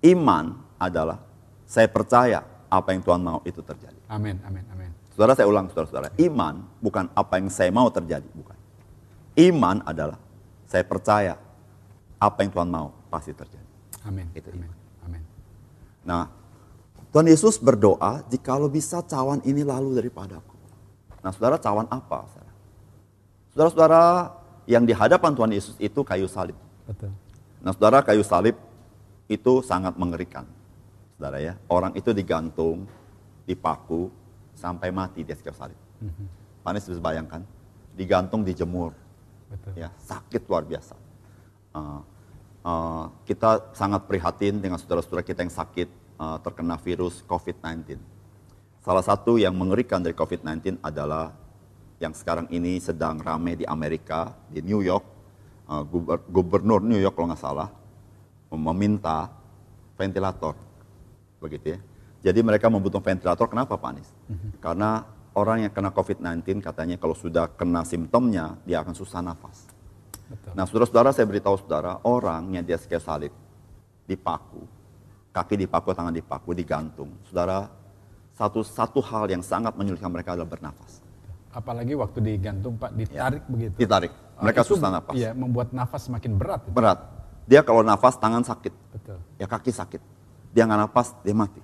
Iman 0.05 0.53
adalah 0.77 1.17
saya 1.65 1.89
percaya 1.89 2.45
apa 2.69 2.93
yang 2.93 3.01
Tuhan 3.01 3.21
mau 3.24 3.39
itu 3.47 3.63
terjadi. 3.63 3.97
Amin, 4.12 4.38
amin, 4.45 4.63
amin. 4.69 4.91
Saudara 5.17 5.33
saya 5.33 5.50
ulang, 5.50 5.65
saudara-saudara. 5.74 6.13
Iman 6.21 6.62
bukan 6.77 7.09
apa 7.17 7.41
yang 7.41 7.50
saya 7.50 7.74
mau 7.74 7.89
terjadi, 7.89 8.29
bukan. 8.38 8.53
Iman 9.33 9.81
adalah 9.81 10.21
saya 10.69 10.86
percaya 10.86 11.33
apa 12.21 12.38
yang 12.45 12.51
Tuhan 12.53 12.69
mau 12.69 12.93
pasti 13.09 13.33
terjadi. 13.33 13.65
Amin. 14.05 14.29
Itu 14.38 14.53
amin. 14.53 14.69
Amin. 15.05 15.21
Nah, 16.05 16.29
Tuhan 17.11 17.27
Yesus 17.27 17.55
berdoa, 17.57 18.23
jikalau 18.27 18.67
bisa 18.67 18.99
cawan 19.03 19.39
ini 19.47 19.63
lalu 19.63 19.95
daripadaku. 19.95 20.55
Nah, 21.23 21.31
saudara 21.31 21.55
cawan 21.57 21.87
apa? 21.87 22.27
saudara? 22.29 22.53
Saudara-saudara, 23.51 24.03
yang 24.67 24.83
di 24.83 24.91
hadapan 24.91 25.31
Tuhan 25.33 25.51
Yesus 25.55 25.75
itu 25.79 26.03
kayu 26.03 26.27
salib. 26.27 26.55
Betul. 26.83 27.11
Nah, 27.63 27.71
saudara 27.71 28.03
kayu 28.03 28.21
salib 28.21 28.59
itu 29.31 29.63
sangat 29.63 29.95
mengerikan. 29.95 30.43
Saudara 31.15 31.39
ya, 31.41 31.53
orang 31.71 31.95
itu 31.95 32.11
digantung, 32.11 32.85
dipaku, 33.47 34.11
sampai 34.53 34.91
mati 34.91 35.23
di 35.23 35.31
atas 35.31 35.41
kayu 35.41 35.57
salib. 35.57 35.79
Panis 36.61 36.83
bisa 36.85 36.99
bayangkan, 36.99 37.41
digantung, 37.95 38.43
dijemur, 38.43 38.91
Betul. 39.47 39.79
ya 39.79 39.89
sakit 40.03 40.43
luar 40.45 40.67
biasa. 40.67 40.95
Uh, 41.71 42.01
uh, 42.67 43.05
kita 43.23 43.71
sangat 43.71 44.03
prihatin 44.05 44.59
dengan 44.59 44.75
saudara-saudara 44.75 45.23
kita 45.23 45.47
yang 45.47 45.53
sakit 45.53 45.87
uh, 46.17 46.38
terkena 46.41 46.75
virus 46.81 47.24
COVID-19. 47.25 47.97
Salah 48.81 49.03
satu 49.03 49.38
yang 49.38 49.53
mengerikan 49.55 50.01
dari 50.01 50.13
COVID-19 50.13 50.81
adalah 50.81 51.33
yang 51.97 52.13
sekarang 52.13 52.45
ini 52.53 52.77
sedang 52.77 53.17
ramai 53.17 53.57
di 53.57 53.65
Amerika, 53.65 54.33
di 54.50 54.62
New 54.62 54.86
York, 54.86 55.05
uh, 55.69 55.83
guber- 55.86 56.25
gubernur 56.29 56.81
New 56.86 57.00
York 57.00 57.13
kalau 57.17 57.29
nggak 57.33 57.41
salah 57.41 57.69
meminta 58.47 59.27
ventilator, 60.00 60.55
begitu 61.43 61.75
ya. 61.75 61.79
Jadi 62.31 62.39
mereka 62.41 62.71
membutuhkan 62.71 63.15
ventilator. 63.15 63.47
Kenapa, 63.51 63.75
Pak 63.75 63.89
Anies? 63.91 64.09
Karena 64.63 65.03
orang 65.38 65.67
yang 65.67 65.71
kena 65.74 65.93
COVID-19 65.93 66.63
katanya 66.63 66.95
kalau 66.97 67.13
sudah 67.13 67.51
kena 67.53 67.86
simptomnya 67.86 68.57
dia 68.65 68.81
akan 68.81 68.95
susah 68.97 69.21
nafas. 69.21 69.69
Betul. 70.27 70.51
Nah, 70.57 70.65
saudara-saudara 70.67 71.13
saya 71.15 71.27
beritahu 71.29 71.55
saudara, 71.62 72.01
orang 72.03 72.51
yang 72.51 72.63
dia 72.65 72.75
salib, 72.79 73.31
dipaku, 74.09 74.65
kaki 75.38 75.53
dipaku, 75.62 75.94
tangan 75.94 76.10
dipaku, 76.10 76.50
digantung. 76.58 77.13
Saudara, 77.29 77.70
satu 78.34 78.65
satu 78.65 79.00
hal 79.06 79.29
yang 79.29 79.46
sangat 79.46 79.77
menyulitkan 79.77 80.10
mereka 80.10 80.34
adalah 80.34 80.50
bernafas. 80.50 81.06
Apalagi 81.53 81.94
waktu 81.94 82.17
digantung 82.22 82.77
Pak 82.77 82.94
ditarik 82.94 83.44
begitu. 83.46 83.77
Ditarik, 83.77 84.13
Ah, 84.38 84.46
mereka 84.46 84.62
itu, 84.62 84.77
susah 84.77 84.89
nafas. 84.94 85.13
Iya, 85.17 85.34
membuat 85.34 85.74
nafas 85.74 86.06
semakin 86.06 86.38
berat. 86.38 86.62
itu. 86.65 86.74
Berat. 86.74 87.00
Dia 87.48 87.62
kalau 87.63 87.82
nafas 87.82 88.20
tangan 88.20 88.44
sakit, 88.44 88.74
Betul. 88.94 89.17
ya 89.39 89.48
kaki 89.48 89.72
sakit. 89.72 90.01
Dia 90.53 90.67
nggak 90.67 90.82
nafas, 90.89 91.13
dia 91.24 91.34
mati. 91.34 91.62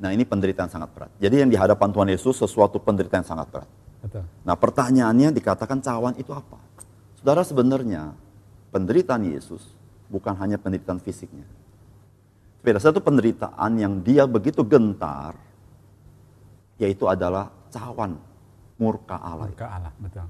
Nah 0.00 0.10
ini 0.10 0.26
penderitaan 0.26 0.66
sangat 0.66 0.90
berat. 0.90 1.10
Jadi 1.22 1.44
yang 1.44 1.50
di 1.50 1.54
hadapan 1.54 1.94
Tuhan 1.94 2.08
Yesus 2.10 2.34
sesuatu 2.40 2.82
penderitaan 2.82 3.22
yang 3.22 3.30
sangat 3.30 3.46
berat. 3.52 3.70
Betul. 4.02 4.24
Nah 4.42 4.56
pertanyaannya 4.58 5.30
dikatakan 5.30 5.78
cawan 5.78 6.14
itu 6.18 6.34
apa? 6.34 6.58
Saudara 7.20 7.46
sebenarnya 7.46 8.16
penderitaan 8.74 9.22
Yesus 9.28 9.62
bukan 10.10 10.34
hanya 10.40 10.58
penderitaan 10.58 10.98
fisiknya. 10.98 11.46
Beda 12.64 12.80
satu 12.80 13.04
penderitaan 13.04 13.76
yang 13.76 14.00
dia 14.00 14.24
begitu 14.24 14.64
gentar, 14.64 15.36
yaitu 16.80 17.04
adalah 17.04 17.52
cawan 17.68 18.16
murka 18.80 19.20
Allah. 19.20 19.52
Ke 19.52 19.68
Allah, 19.68 19.92
betul. 20.00 20.24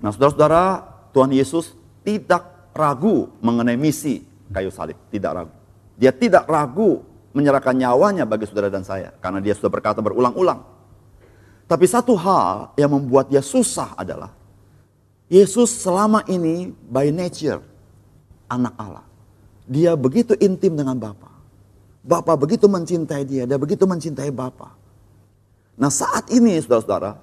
Nah 0.00 0.10
saudara-saudara, 0.16 0.64
Tuhan 1.12 1.36
Yesus 1.36 1.76
tidak 2.00 2.72
ragu 2.72 3.28
mengenai 3.44 3.76
misi 3.76 4.24
kayu 4.48 4.72
salib. 4.72 4.96
Tidak 5.12 5.30
ragu. 5.32 5.52
Dia 5.96 6.12
tidak 6.12 6.48
ragu 6.48 7.04
menyerahkan 7.36 7.76
nyawanya 7.76 8.24
bagi 8.24 8.48
saudara 8.48 8.72
dan 8.72 8.84
saya. 8.84 9.12
Karena 9.20 9.44
dia 9.44 9.52
sudah 9.52 9.68
berkata 9.68 10.00
berulang-ulang. 10.00 10.64
Tapi 11.66 11.84
satu 11.84 12.14
hal 12.14 12.72
yang 12.78 12.94
membuat 12.94 13.26
dia 13.28 13.42
susah 13.42 13.92
adalah 13.98 14.30
Yesus 15.26 15.82
selama 15.82 16.22
ini 16.30 16.70
by 16.86 17.10
nature 17.10 17.58
anak 18.46 18.72
Allah. 18.78 19.04
Dia 19.66 19.98
begitu 19.98 20.38
intim 20.38 20.78
dengan 20.78 20.94
Bapa. 20.94 21.30
Bapa 22.06 22.38
begitu 22.38 22.70
mencintai 22.70 23.26
dia, 23.26 23.44
dia 23.50 23.58
begitu 23.58 23.82
mencintai 23.82 24.30
Bapa. 24.30 24.78
Nah 25.74 25.90
saat 25.90 26.30
ini 26.30 26.54
saudara-saudara, 26.62 27.18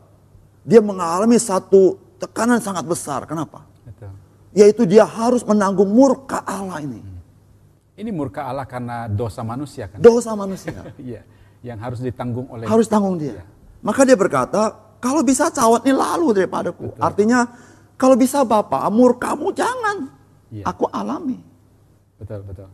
dia 0.67 0.83
mengalami 0.83 1.39
satu 1.39 1.95
tekanan 2.19 2.59
sangat 2.59 2.83
besar. 2.83 3.23
Kenapa? 3.23 3.63
Betul. 3.87 4.11
Yaitu 4.51 4.83
dia 4.83 5.07
harus 5.07 5.41
menanggung 5.47 5.87
murka 5.87 6.43
Allah 6.43 6.83
ini. 6.83 6.99
Ini 7.95 8.09
murka 8.11 8.43
Allah 8.43 8.67
karena 8.67 9.07
dosa 9.07 9.39
manusia 9.45 9.87
kan? 9.87 10.03
Dosa 10.03 10.35
manusia. 10.35 10.75
Iya, 10.99 11.23
yang 11.63 11.79
harus 11.79 12.03
ditanggung 12.03 12.51
oleh 12.51 12.67
harus 12.67 12.91
tanggung 12.91 13.15
dia. 13.15 13.45
Maka 13.79 14.03
dia 14.03 14.19
berkata, 14.19 14.75
kalau 15.03 15.23
bisa 15.23 15.51
cawat 15.51 15.83
ini 15.83 15.95
lalu 15.95 16.31
daripadaku. 16.31 16.95
Artinya, 16.99 17.47
kalau 17.99 18.15
bisa 18.15 18.47
Bapak, 18.47 18.87
murkamu 18.91 19.51
jangan. 19.51 20.07
Iya. 20.47 20.63
Aku 20.67 20.87
alami. 20.87 21.52
Betul, 22.23 22.39
betul. 22.47 22.69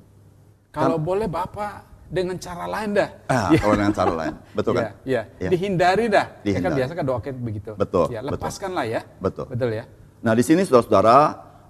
Kalau 0.69 1.01
boleh 1.01 1.25
Bapak 1.25 2.05
dengan 2.05 2.37
cara 2.37 2.69
lain 2.69 2.93
dah. 2.93 3.09
Ah. 3.25 3.49
Kalau 3.61 3.73
dengan 3.73 3.93
cara 3.97 4.13
lain. 4.13 4.33
Betul 4.53 4.71
kan? 4.77 4.83
Iya, 4.85 4.93
iya. 5.01 5.21
Iya. 5.41 5.49
Dihindari 5.49 6.05
dah. 6.05 6.25
Ya 6.25 6.29
kan 6.29 6.45
Dihindari. 6.45 6.77
biasa 6.77 6.91
kan 6.93 7.05
doa 7.09 7.19
kita 7.19 7.37
begitu. 7.41 7.71
Betul, 7.73 8.05
Ya, 8.13 8.21
betul. 8.21 8.37
lepaskanlah 8.37 8.85
ya. 8.85 9.01
Betul. 9.17 9.45
Betul 9.49 9.69
ya. 9.73 9.85
Nah 10.21 10.33
di 10.37 10.43
sini 10.45 10.61
saudara-saudara, 10.61 11.17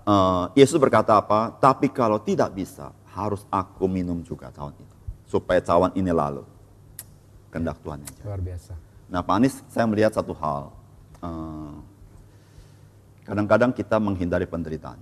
eh, 0.03 0.43
Yesus 0.59 0.75
berkata 0.75 1.15
apa? 1.15 1.55
Tapi 1.55 1.88
kalau 1.95 2.19
tidak 2.19 2.51
bisa, 2.51 2.91
harus 3.15 3.48
aku 3.48 3.88
minum 3.88 4.19
juga 4.19 4.51
cawan 4.51 4.75
itu. 4.75 4.95
Supaya 5.24 5.63
cawan 5.63 5.95
ini 5.95 6.12
lalu. 6.12 6.43
Kendak 7.48 7.79
Tuhan 7.79 8.03
aja. 8.03 8.24
Luar 8.27 8.41
biasa. 8.43 8.74
Nah 9.09 9.24
Pak 9.24 9.36
Anies, 9.39 9.55
saya 9.71 9.88
melihat 9.88 10.12
satu 10.12 10.36
hal. 10.36 10.69
Eh, 11.24 11.75
Kadang-kadang 13.29 13.69
kita 13.69 14.01
menghindari 14.01 14.50
penderitaan. 14.50 14.98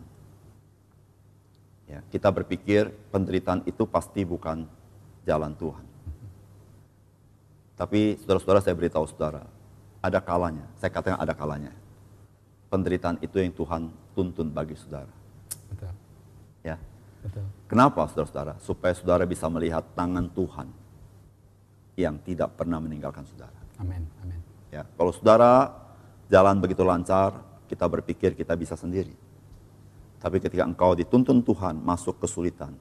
Ya, 1.87 2.03
kita 2.11 2.27
berpikir 2.35 2.91
penderitaan 3.15 3.63
itu 3.63 3.87
pasti 3.87 4.27
bukan 4.27 4.67
jalan 5.23 5.55
Tuhan. 5.55 5.85
Tapi 7.79 8.19
saudara-saudara 8.19 8.59
saya 8.59 8.75
beritahu 8.75 9.07
saudara, 9.07 9.47
ada 10.03 10.19
kalanya, 10.19 10.67
saya 10.75 10.91
katakan 10.91 11.15
ada 11.15 11.31
kalanya. 11.31 11.71
Penderitaan 12.67 13.15
itu 13.23 13.39
yang 13.39 13.55
Tuhan 13.55 13.87
tuntun 14.11 14.51
bagi 14.51 14.75
saudara. 14.75 15.07
Betul. 15.71 15.93
Ya. 16.67 16.75
Betul. 17.23 17.47
Kenapa 17.71 18.03
saudara-saudara? 18.11 18.59
Supaya 18.59 18.91
saudara 18.91 19.23
bisa 19.23 19.47
melihat 19.47 19.87
tangan 19.95 20.27
Tuhan 20.35 20.67
yang 21.95 22.19
tidak 22.27 22.59
pernah 22.59 22.83
meninggalkan 22.83 23.23
saudara. 23.23 23.55
Amin. 23.79 24.03
Amin. 24.19 24.39
Ya, 24.67 24.83
kalau 24.99 25.15
saudara 25.15 25.71
jalan 26.27 26.59
begitu 26.59 26.83
lancar, 26.83 27.39
kita 27.71 27.87
berpikir 27.87 28.35
kita 28.35 28.57
bisa 28.59 28.75
sendiri. 28.75 29.15
Tapi 30.17 30.41
ketika 30.41 30.65
engkau 30.65 30.97
dituntun 30.97 31.45
Tuhan 31.45 31.77
masuk 31.77 32.17
kesulitan. 32.17 32.73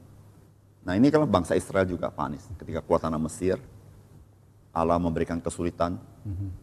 Nah 0.87 0.95
ini 0.97 1.12
kan 1.12 1.26
bangsa 1.28 1.52
Israel 1.59 1.85
juga 1.85 2.09
panis. 2.09 2.47
Ketika 2.57 2.81
keluar 2.81 3.02
tanah 3.02 3.21
Mesir, 3.21 3.61
Allah 4.73 4.97
memberikan 4.97 5.40
kesulitan 5.40 6.00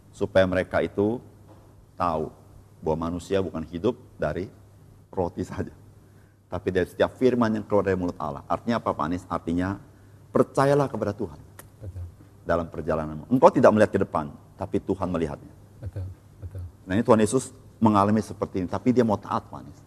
supaya 0.10 0.46
mereka 0.46 0.82
itu 0.82 1.22
tahu 1.98 2.30
bahwa 2.82 3.10
manusia 3.10 3.40
bukan 3.40 3.64
hidup 3.70 3.98
dari 4.18 4.50
roti 5.14 5.46
saja. 5.52 5.74
Tapi 6.50 6.68
dari 6.70 6.86
setiap 6.86 7.18
firman 7.18 7.50
yang 7.58 7.66
keluar 7.66 7.82
dari 7.82 7.98
mulut 7.98 8.18
Allah. 8.22 8.46
Artinya 8.46 8.78
apa 8.78 8.94
Pak 8.94 9.06
Anies? 9.10 9.26
Artinya 9.26 9.82
percayalah 10.30 10.86
kepada 10.86 11.10
Tuhan 11.14 11.40
Betul. 11.82 12.04
dalam 12.46 12.70
perjalananmu. 12.70 13.26
Engkau 13.34 13.50
tidak 13.50 13.74
melihat 13.74 13.90
ke 13.90 14.00
depan, 14.02 14.30
tapi 14.54 14.78
Tuhan 14.78 15.10
melihatnya. 15.10 15.54
Betul. 15.82 16.06
Betul. 16.38 16.62
Nah 16.86 16.94
ini 16.94 17.02
Tuhan 17.02 17.22
Yesus 17.26 17.50
mengalami 17.82 18.22
seperti 18.22 18.62
ini, 18.62 18.68
tapi 18.70 18.94
dia 18.94 19.02
mau 19.02 19.18
taat 19.18 19.50
Pak 19.50 19.58
Anies. 19.66 19.80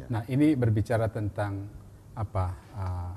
Iya. 0.00 0.06
Nah, 0.08 0.22
ini 0.26 0.56
berbicara 0.56 1.06
tentang 1.06 1.68
apa? 2.16 2.56
ah, 2.74 3.14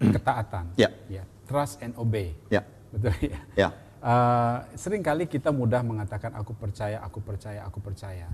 ketaatan. 0.00 0.72
Ya. 0.76 0.88
Ya. 1.08 1.24
Trust 1.44 1.80
and 1.80 1.92
obey. 1.96 2.32
Ya, 2.48 2.64
Betul 2.90 3.12
ya. 3.22 3.40
ya, 3.54 3.68
Eh, 3.96 4.56
sering 4.78 5.02
kali 5.02 5.26
kita 5.26 5.50
mudah 5.50 5.82
mengatakan 5.82 6.30
aku 6.36 6.54
percaya, 6.54 7.00
aku 7.02 7.18
percaya, 7.18 7.64
aku 7.64 7.78
percaya. 7.82 8.28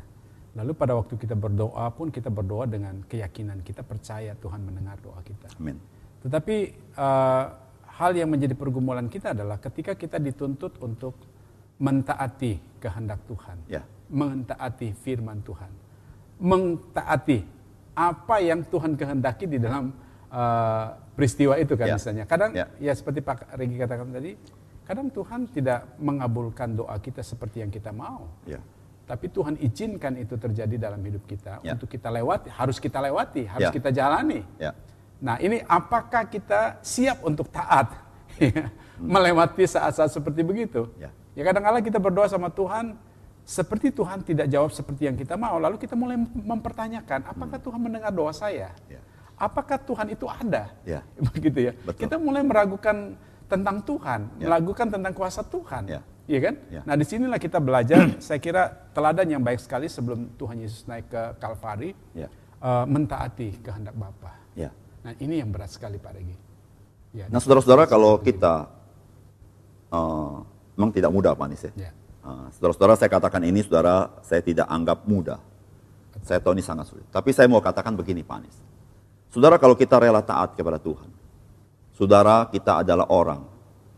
Lalu 0.52 0.72
pada 0.76 0.92
waktu 0.92 1.16
kita 1.16 1.32
berdoa 1.32 1.88
pun 1.96 2.12
kita 2.12 2.28
berdoa 2.28 2.68
dengan 2.68 3.00
keyakinan 3.08 3.64
kita 3.64 3.80
percaya 3.80 4.36
Tuhan 4.36 4.60
mendengar 4.60 5.00
doa 5.00 5.16
kita. 5.24 5.48
amin. 5.56 5.80
Tetapi 6.20 6.56
eh, 6.92 7.44
hal 7.88 8.12
yang 8.12 8.28
menjadi 8.28 8.52
pergumulan 8.52 9.08
kita 9.08 9.32
adalah 9.32 9.56
ketika 9.56 9.96
kita 9.96 10.20
dituntut 10.20 10.76
untuk 10.82 11.14
mentaati 11.80 12.60
kehendak 12.76 13.24
Tuhan, 13.24 13.56
Ya. 13.70 13.80
mentaati 14.12 14.92
firman 14.92 15.40
Tuhan, 15.40 15.72
mentaati 16.36 17.38
apa 17.92 18.40
yang 18.40 18.64
Tuhan 18.64 18.96
kehendaki 18.96 19.44
di 19.46 19.58
dalam 19.60 19.92
eh, 20.32 20.86
peristiwa 21.12 21.60
itu 21.60 21.76
kan 21.76 21.92
Ya. 21.92 21.94
misalnya. 22.00 22.24
Kadang 22.24 22.56
Ya. 22.56 22.64
ya 22.80 22.92
seperti 22.96 23.20
Pak 23.20 23.52
Regi 23.52 23.76
katakan 23.76 24.08
tadi, 24.08 24.32
kadang 24.88 25.12
Tuhan 25.12 25.44
tidak 25.52 25.84
mengabulkan 26.00 26.72
doa 26.72 26.96
kita 26.96 27.20
seperti 27.20 27.60
yang 27.60 27.68
kita 27.68 27.92
mau. 27.92 28.32
Ya, 28.48 28.56
Tapi 29.04 29.28
Tuhan 29.28 29.60
izinkan 29.60 30.16
itu 30.16 30.40
terjadi 30.40 30.88
dalam 30.88 31.04
hidup 31.04 31.28
kita 31.28 31.60
Ya. 31.60 31.76
untuk 31.76 31.90
kita 31.90 32.08
lewati, 32.08 32.48
harus 32.48 32.80
kita 32.80 32.96
lewati, 33.04 33.44
harus 33.44 33.68
Ya. 33.68 33.74
kita 33.76 33.92
jalani. 33.92 34.40
ya, 34.56 34.72
Nah 35.20 35.36
ini 35.36 35.60
apakah 35.68 36.24
kita 36.26 36.80
siap 36.80 37.20
untuk 37.22 37.52
taat 37.52 37.92
ya, 38.40 38.72
melewati 38.96 39.68
saat-saat 39.68 40.08
seperti 40.08 40.40
begitu? 40.40 40.88
Ya. 40.96 41.12
Ya 41.36 41.44
kadang-kadang 41.44 41.84
kita 41.84 42.00
berdoa 42.00 42.24
sama 42.24 42.48
Tuhan, 42.48 42.96
seperti 43.42 43.90
Tuhan 43.90 44.22
tidak 44.22 44.46
jawab 44.46 44.70
seperti 44.70 45.10
yang 45.10 45.16
kita 45.18 45.34
mau, 45.34 45.58
lalu 45.58 45.76
kita 45.76 45.98
mulai 45.98 46.14
mempertanyakan, 46.20 47.26
apakah 47.26 47.58
Tuhan 47.58 47.80
mendengar 47.82 48.14
doa 48.14 48.30
saya? 48.30 48.70
Ya. 48.86 49.02
Apakah 49.34 49.76
Tuhan 49.82 50.14
itu 50.14 50.30
ada? 50.30 50.70
Ya. 50.86 51.02
Begitu 51.34 51.70
ya. 51.70 51.72
Betul. 51.82 52.06
Kita 52.06 52.16
mulai 52.22 52.46
meragukan 52.46 53.18
tentang 53.50 53.82
Tuhan, 53.82 54.20
Ya. 54.38 54.46
meragukan 54.48 54.86
tentang 54.88 55.12
kuasa 55.12 55.42
Tuhan. 55.42 55.84
Ya. 55.90 56.00
Iya 56.30 56.38
kan? 56.38 56.54
Ya. 56.70 56.80
Nah 56.86 56.94
di 56.94 57.02
sinilah 57.02 57.36
kita 57.36 57.58
belajar, 57.58 57.98
saya 58.24 58.38
kira 58.38 58.70
teladan 58.94 59.26
yang 59.26 59.42
baik 59.42 59.58
sekali 59.58 59.90
sebelum 59.90 60.30
Tuhan 60.38 60.62
Yesus 60.62 60.86
naik 60.86 61.10
ke 61.10 61.22
Kalvari, 61.42 61.90
Ya. 62.14 62.30
eh, 62.62 62.84
mentaati 62.86 63.58
kehendak 63.58 63.98
Bapa. 63.98 64.38
ya. 64.54 64.70
Nah 65.02 65.12
ini 65.18 65.42
yang 65.42 65.50
berat 65.50 65.74
sekali 65.74 65.98
Pak 65.98 66.12
Regi. 66.14 66.36
Ya, 67.12 67.26
Nah 67.26 67.42
saudara-saudara 67.42 67.84
kalau 67.84 68.22
kita 68.22 68.70
eh, 69.92 70.34
memang 70.78 70.92
tidak 70.94 71.10
mudah 71.12 71.34
Pak 71.34 71.44
Anies 71.50 71.66
ya. 71.66 71.72
ya, 71.76 71.90
Saudara-saudara 72.22 72.94
saya 72.94 73.10
katakan 73.10 73.42
ini 73.42 73.66
saudara 73.66 74.14
saya 74.22 74.38
tidak 74.38 74.70
anggap 74.70 75.02
mudah. 75.10 75.42
Saya 76.22 76.38
tahu 76.38 76.54
ini 76.54 76.62
sangat 76.62 76.86
sulit. 76.86 77.06
Tapi 77.10 77.34
saya 77.34 77.50
mau 77.50 77.58
katakan 77.58 77.98
begini 77.98 78.22
Pak 78.22 78.36
Anies. 78.38 78.56
Saudara 79.34 79.58
kalau 79.58 79.74
kita 79.74 79.98
rela 79.98 80.22
taat 80.22 80.54
kepada 80.54 80.78
Tuhan. 80.78 81.10
Saudara 81.98 82.46
kita 82.46 82.86
adalah 82.86 83.10
orang 83.10 83.42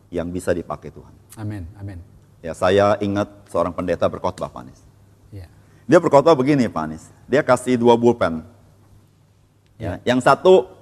yang 0.08 0.32
bisa 0.32 0.56
dipakai 0.56 0.88
Tuhan. 0.88 1.12
amin, 1.36 1.68
amin. 1.76 1.98
Ya 2.40 2.56
saya 2.56 2.96
ingat 3.00 3.28
seorang 3.52 3.76
pendeta 3.76 4.08
berkhotbah 4.08 4.48
Pak 4.48 4.60
Anies. 4.64 4.80
Ya, 5.28 5.48
Dia 5.84 6.00
berkhotbah 6.00 6.32
begini 6.32 6.64
Pak 6.64 6.82
Anies. 6.88 7.04
Dia 7.28 7.44
kasih 7.44 7.76
dua 7.76 7.92
pulpen. 7.92 8.40
Ya. 9.76 10.00
Yang 10.06 10.24
satu 10.24 10.72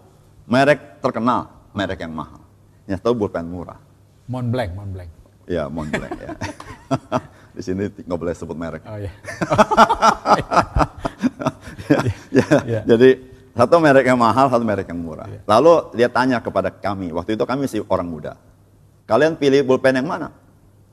merek 0.46 1.02
terkenal, 1.02 1.50
merek 1.74 2.06
yang 2.06 2.14
mahal. 2.14 2.44
Yang 2.86 3.02
satu 3.02 3.18
pulpen 3.18 3.50
murah. 3.50 3.82
Mont 4.30 4.46
Blanc, 4.46 4.70
Mont 4.78 4.92
Blanc. 4.94 5.10
Ya, 5.50 5.66
Montblanc 5.66 6.12
ya. 6.22 6.28
Di 7.56 7.62
sini 7.62 7.88
nggak 7.88 8.18
boleh 8.18 8.34
sebut 8.34 8.56
merek. 8.56 8.82
Oh 8.88 8.96
ya, 9.00 9.10
ya, 12.32 12.46
Ya. 12.64 12.80
Jadi 12.88 13.20
satu 13.52 13.76
merek 13.76 14.08
yang 14.08 14.16
mahal, 14.16 14.48
satu 14.48 14.64
merek 14.64 14.88
yang 14.88 14.96
murah. 14.96 15.28
Lalu 15.44 15.92
dia 15.92 16.08
tanya 16.08 16.40
kepada 16.40 16.72
kami, 16.72 17.12
waktu 17.12 17.36
itu 17.36 17.44
kami 17.44 17.68
masih 17.68 17.84
orang 17.92 18.08
muda. 18.08 18.32
Kalian 19.04 19.36
pilih 19.36 19.60
pulpen 19.68 20.00
yang 20.00 20.08
mana? 20.08 20.32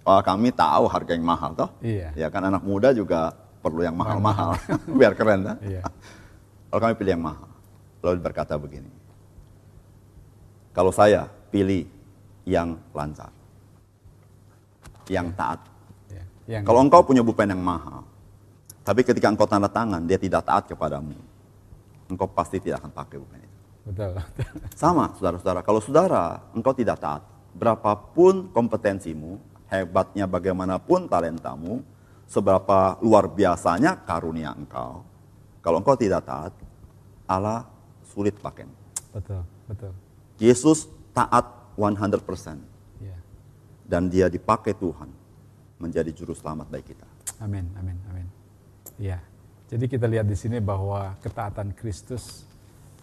Oh, 0.04 0.20
kami 0.20 0.52
tahu 0.52 0.90
harga 0.92 1.12
yang 1.16 1.24
mahal 1.24 1.56
toh. 1.56 1.70
Iya. 1.80 2.12
Ya 2.18 2.28
kan 2.28 2.44
anak 2.44 2.66
muda 2.66 2.92
juga 2.92 3.32
perlu 3.64 3.84
yang 3.84 3.96
mahal-mahal 3.96 4.60
biar 5.00 5.16
keren 5.16 5.46
kan? 5.46 5.58
Iya. 5.64 5.84
Lalu 6.74 6.80
kami 6.84 6.94
pilih 7.00 7.12
yang 7.16 7.24
mahal. 7.24 7.48
Lalu 8.04 8.18
berkata 8.20 8.58
begini. 8.60 8.92
Kalau 10.76 10.92
saya 10.92 11.28
pilih 11.54 11.88
yang 12.44 12.76
lancar. 12.92 13.32
Yang 15.08 15.28
taat. 15.38 15.60
Ya. 16.50 16.58
Yang 16.58 16.66
Kalau 16.66 16.80
engkau 16.82 17.02
punya 17.06 17.22
pulpen 17.22 17.54
yang 17.54 17.62
mahal, 17.62 18.02
tapi 18.82 19.06
ketika 19.06 19.30
engkau 19.30 19.46
tanda 19.46 19.70
tangan, 19.70 20.02
dia 20.10 20.18
tidak 20.18 20.42
taat 20.50 20.66
kepadamu, 20.66 21.14
engkau 22.10 22.26
pasti 22.26 22.58
tidak 22.58 22.82
akan 22.82 22.90
pakai 22.90 23.18
pulpen 23.22 23.40
itu. 23.46 23.58
betul. 23.94 24.12
Sama, 24.74 25.14
saudara-saudara. 25.14 25.62
Kalau 25.62 25.78
saudara, 25.78 26.42
engkau 26.58 26.74
tidak 26.74 26.98
taat, 26.98 27.22
berapapun 27.54 28.50
kompetensimu, 28.50 29.38
hebatnya 29.70 30.26
bagaimanapun 30.26 31.06
talentamu, 31.06 31.86
seberapa 32.26 32.98
luar 33.06 33.30
biasanya 33.30 34.02
karunia 34.06 34.58
engkau, 34.58 35.06
kalau 35.62 35.78
engkau 35.82 35.94
tidak 35.94 36.26
taat, 36.26 36.54
Allah 37.30 37.70
sulit 38.10 38.34
pakai. 38.42 38.66
betul, 39.14 39.42
betul. 39.70 39.94
Yesus 40.42 40.90
taat 41.14 41.46
100%, 41.78 42.58
Ya. 43.00 43.16
dan 43.88 44.10
dia 44.12 44.28
dipakai 44.28 44.74
Tuhan 44.76 45.08
menjadi 45.80 46.12
juru 46.12 46.36
selamat 46.36 46.68
bagi 46.68 46.94
kita. 46.94 47.08
Amin, 47.40 47.66
amin, 47.80 47.98
amin. 48.12 48.28
Ya. 49.00 49.24
Jadi 49.72 49.88
kita 49.88 50.06
lihat 50.12 50.28
di 50.28 50.36
sini 50.36 50.60
bahwa 50.60 51.16
ketaatan 51.24 51.72
Kristus 51.72 52.44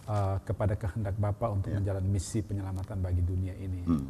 uh, 0.05 0.37
kepada 0.45 0.77
kehendak 0.77 1.17
Bapa 1.17 1.49
untuk 1.49 1.73
Ya. 1.73 1.81
menjalani 1.81 2.05
misi 2.07 2.45
penyelamatan 2.45 3.01
bagi 3.01 3.25
dunia 3.25 3.57
ini. 3.57 3.81
Hmm. 3.81 4.09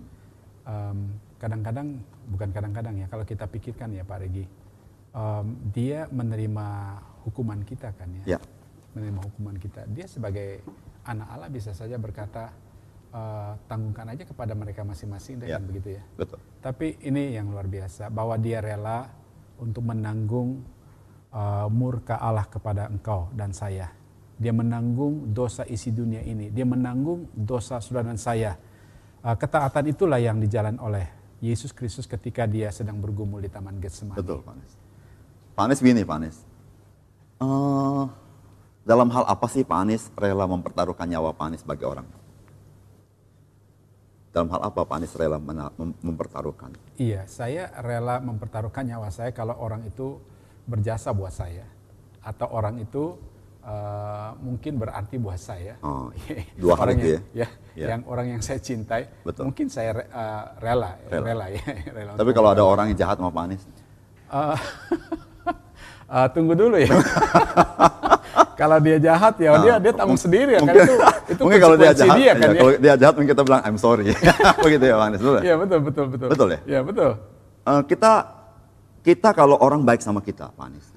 Um, 0.67 0.99
kadang-kadang, 1.39 2.03
bukan 2.27 2.49
kadang-kadang 2.51 2.95
ya, 2.99 3.07
kalau 3.07 3.23
kita 3.23 3.47
pikirkan 3.47 3.95
ya 3.95 4.03
Pak 4.03 4.19
Regi, 4.19 4.43
um, 5.15 5.55
dia 5.71 6.11
menerima 6.11 6.67
hukuman 7.23 7.63
kita 7.63 7.95
kan 7.95 8.09
ya, 8.25 8.35
Ya. 8.35 8.39
menerima 8.91 9.21
hukuman 9.31 9.55
kita. 9.55 9.87
Dia 9.87 10.11
sebagai 10.11 10.59
anak 11.07 11.27
Allah 11.31 11.47
bisa 11.47 11.71
saja 11.71 11.95
berkata, 11.95 12.51
uh, 13.13 13.53
tanggungkan 13.67 14.13
aja 14.15 14.23
kepada 14.27 14.53
mereka 14.57 14.81
masing-masing, 14.83 15.43
Ya. 15.43 15.59
kan 15.59 15.67
begitu 15.67 15.97
ya. 15.99 16.03
Betul. 16.15 16.39
Tapi 16.63 16.87
ini 17.03 17.35
yang 17.35 17.51
luar 17.51 17.67
biasa 17.67 18.09
bahwa 18.11 18.35
dia 18.39 18.59
rela 18.63 19.07
untuk 19.57 19.83
menanggung 19.85 20.63
uh, 21.33 21.67
murka 21.71 22.19
Allah 22.19 22.45
kepada 22.47 22.87
engkau 22.87 23.29
dan 23.33 23.51
saya. 23.51 23.91
Dia 24.37 24.53
menanggung 24.53 25.33
dosa 25.33 25.65
isi 25.65 25.89
dunia 25.89 26.21
ini. 26.21 26.53
Dia 26.53 26.65
menanggung 26.65 27.33
dosa 27.33 27.81
saudara 27.81 28.13
dan 28.13 28.21
saya. 28.21 28.53
Uh, 29.25 29.33
ketaatan 29.33 29.89
itulah 29.89 30.21
yang 30.21 30.37
dijalan 30.37 30.77
oleh 30.77 31.09
Yesus 31.41 31.73
Kristus 31.73 32.09
ketika 32.09 32.49
dia 32.49 32.73
sedang 32.73 32.97
bergumul 32.97 33.41
di 33.41 33.49
Taman 33.49 33.77
Getsemani. 33.77 34.17
Betul, 34.17 34.41
Pak 34.41 34.53
Anies. 34.57 34.73
Pak 35.53 35.63
Anies 35.69 35.79
begini, 35.81 36.01
Pak 36.05 36.17
Anies. 36.17 36.37
Eh, 37.37 38.03
dalam 38.87 39.09
hal 39.13 39.25
apa 39.29 39.45
sih 39.45 39.61
Pak 39.61 39.77
Anies 39.77 40.09
rela 40.17 40.49
mempertaruhkan 40.49 41.05
nyawa 41.05 41.37
Pak 41.37 41.45
Anies 41.45 41.61
sebagai 41.61 41.85
orang? 41.85 42.07
Dalam 44.29 44.51
hal 44.53 44.61
apa 44.69 44.85
Pak 44.85 44.95
Anies 44.95 45.13
rela 45.17 45.39
mempertaruhkan? 46.03 46.75
Iya, 46.99 47.25
saya 47.25 47.71
rela 47.81 48.19
mempertaruhkan 48.19 48.85
nyawa 48.85 49.09
saya 49.09 49.31
kalau 49.31 49.55
orang 49.57 49.87
itu 49.87 50.19
berjasa 50.67 51.15
buat 51.15 51.31
saya 51.31 51.63
atau 52.21 52.45
orang 52.51 52.75
itu 52.77 53.15
uh, 53.63 54.35
mungkin 54.43 54.77
berarti 54.77 55.15
buat 55.15 55.39
saya. 55.39 55.79
Oh, 55.79 56.11
dua 56.61 56.75
hal 56.75 56.91
orang 56.91 56.97
itu 56.99 57.09
ya? 57.09 57.21
ya, 57.33 57.47
Ya. 57.77 57.87
yang 57.93 58.01
orang 58.09 58.25
yang 58.35 58.41
saya 58.41 58.57
cintai, 58.57 59.05
Betul. 59.21 59.53
mungkin 59.53 59.69
saya 59.69 60.01
re- 60.01 60.09
uh, 60.09 60.49
rela, 60.57 60.97
Rela. 61.07 61.23
rela, 61.23 61.45
ya, 61.53 61.63
rela. 61.95 62.11
Tapi 62.17 62.31
kalau 62.33 62.49
ada 62.51 62.63
orang 62.65 62.89
yang 62.91 62.97
jahat 62.97 63.15
sama 63.21 63.29
Pak 63.31 63.43
Anies, 63.47 63.63
Uh, 64.27 64.59
uh, 66.11 66.27
tunggu 66.35 66.51
dulu 66.51 66.75
ya. 66.75 66.91
Kalau 68.57 68.77
dia 68.81 68.97
jahat 68.97 69.37
ya 69.37 69.53
Nah, 69.53 69.61
dia 69.61 69.75
dia 69.77 69.93
tanggung 69.93 70.17
sendiri 70.17 70.57
ya 70.57 70.59
kan 70.65 70.73
mungkin, 70.73 70.83
itu 70.83 70.95
itu 71.37 71.41
mungkin 71.45 71.61
kalau 71.61 71.75
dia 71.77 71.93
jahat, 71.93 72.17
dia 72.17 72.33
kan 72.33 72.41
ya, 72.41 72.49
ya. 72.49 72.59
kalau 72.59 72.71
dia 72.81 72.93
jahat 72.97 73.13
mungkin 73.13 73.29
kita 73.37 73.43
bilang 73.45 73.61
I'm 73.61 73.77
sorry. 73.77 74.05
Begitu 74.65 74.85
ya, 74.89 74.95
Anies. 74.97 75.21
Betul 75.21 75.35
ya? 75.37 75.41
Iya 75.45 75.55
betul 75.61 75.79
betul 75.85 76.05
betul. 76.09 76.27
Betul 76.33 76.47
ya? 76.49 76.59
Iya 76.65 76.79
betul. 76.81 77.11
Eh, 77.67 77.81
kita 77.85 78.11
kita 79.05 79.29
kalau 79.31 79.55
orang 79.61 79.85
baik 79.85 80.01
sama 80.01 80.19
kita, 80.19 80.51
Pak 80.51 80.65
Anies, 80.67 80.87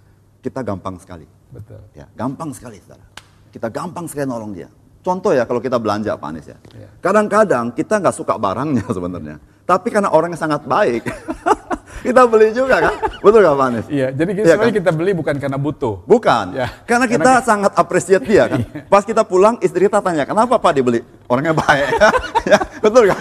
kita 0.41 0.65
gampang 0.65 0.97
sekali. 0.99 1.29
Betul. 1.53 1.79
Ya, 1.95 2.07
gampang 2.17 2.51
sekali, 2.51 2.81
saudara. 2.83 3.07
Kita 3.53 3.69
gampang 3.69 4.07
sekali 4.09 4.27
nolong 4.27 4.51
dia. 4.57 4.71
Contoh 5.01 5.33
ya 5.33 5.45
kalau 5.45 5.61
kita 5.61 5.77
belanja, 5.79 6.17
Pak 6.17 6.29
Anies 6.33 6.47
ya. 6.49 6.59
Iya. 6.75 6.89
Kadang-kadang 6.99 7.77
kita 7.77 8.01
nggak 8.01 8.15
suka 8.17 8.35
barangnya 8.41 8.85
sebenarnya, 8.97 9.37
tapi 9.69 9.89
karena 9.93 10.11
orangnya 10.11 10.39
sangat 10.39 10.65
baik, 10.67 11.07
kita 12.01 12.23
beli 12.25 12.51
juga 12.51 12.77
kan? 12.81 12.95
Betul 13.21 13.41
nggak 13.41 13.55
Pak 13.55 13.67
Anies? 13.69 13.87
Iya, 13.87 14.07
jadi 14.11 14.31
Iya 14.33 14.45
sebenarnya 14.49 14.73
kan? 14.73 14.79
kita 14.83 14.91
beli 14.93 15.13
bukan 15.13 15.35
karena 15.37 15.59
butuh. 15.59 15.95
Bukan, 16.05 16.47
Ya, 16.53 16.69
karena 16.85 17.07
kita 17.07 17.33
sangat 17.41 17.73
appreciate 17.75 18.25
dia 18.25 18.45
kan. 18.47 18.61
Pas 18.87 19.05
kita 19.05 19.23
pulang, 19.23 19.61
istri 19.61 19.87
kita 19.87 20.01
tanya, 20.01 20.25
kenapa 20.25 20.57
Pak 20.57 20.73
dibeli? 20.73 21.01
Orangnya 21.27 21.53
baik. 21.53 21.87
ya, 22.53 22.59
betul 22.81 23.03
nggak? 23.07 23.21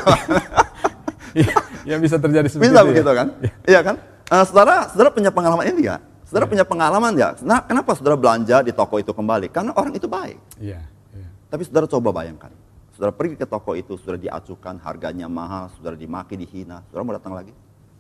Iya, 1.29 1.53
ya 1.85 1.95
bisa 1.97 2.17
terjadi 2.17 2.47
seperti 2.49 2.73
Bisa 2.73 2.79
itu. 2.79 2.81
ya. 2.81 2.89
begitu 2.89 3.11
kan? 3.13 3.27
Iya 3.63 3.79
kan? 3.85 3.95
Eh, 4.29 4.43
saudara, 4.45 4.89
saudara 4.89 5.09
punya 5.13 5.29
pengalaman 5.29 5.65
ini 5.69 5.79
nggak? 5.85 6.01
Saudara 6.25 6.45
punya 6.45 6.65
pengalaman 6.65 7.13
ya? 7.17 7.33
Nah, 7.41 7.65
kenapa 7.65 7.93
saudara 7.93 8.13
belanja 8.13 8.61
di 8.61 8.69
toko 8.69 8.97
itu 8.97 9.09
kembali? 9.09 9.49
Karena 9.49 9.73
orang 9.73 9.93
itu 9.93 10.05
baik. 10.05 10.37
Iya, 10.61 10.81
iya. 11.13 11.27
Tapi 11.49 11.65
saudara 11.65 11.85
coba 11.85 12.13
bayangkan. 12.13 12.53
Saudara 12.93 13.13
pergi 13.13 13.33
ke 13.33 13.45
toko 13.45 13.73
itu, 13.73 13.97
saudara 13.97 14.19
diacukan, 14.19 14.75
harganya 14.83 15.25
mahal, 15.25 15.69
saudara 15.73 15.95
dimaki, 15.95 16.35
dihina. 16.35 16.81
Saudara 16.89 17.01
mau 17.01 17.15
datang 17.15 17.33
lagi? 17.33 17.53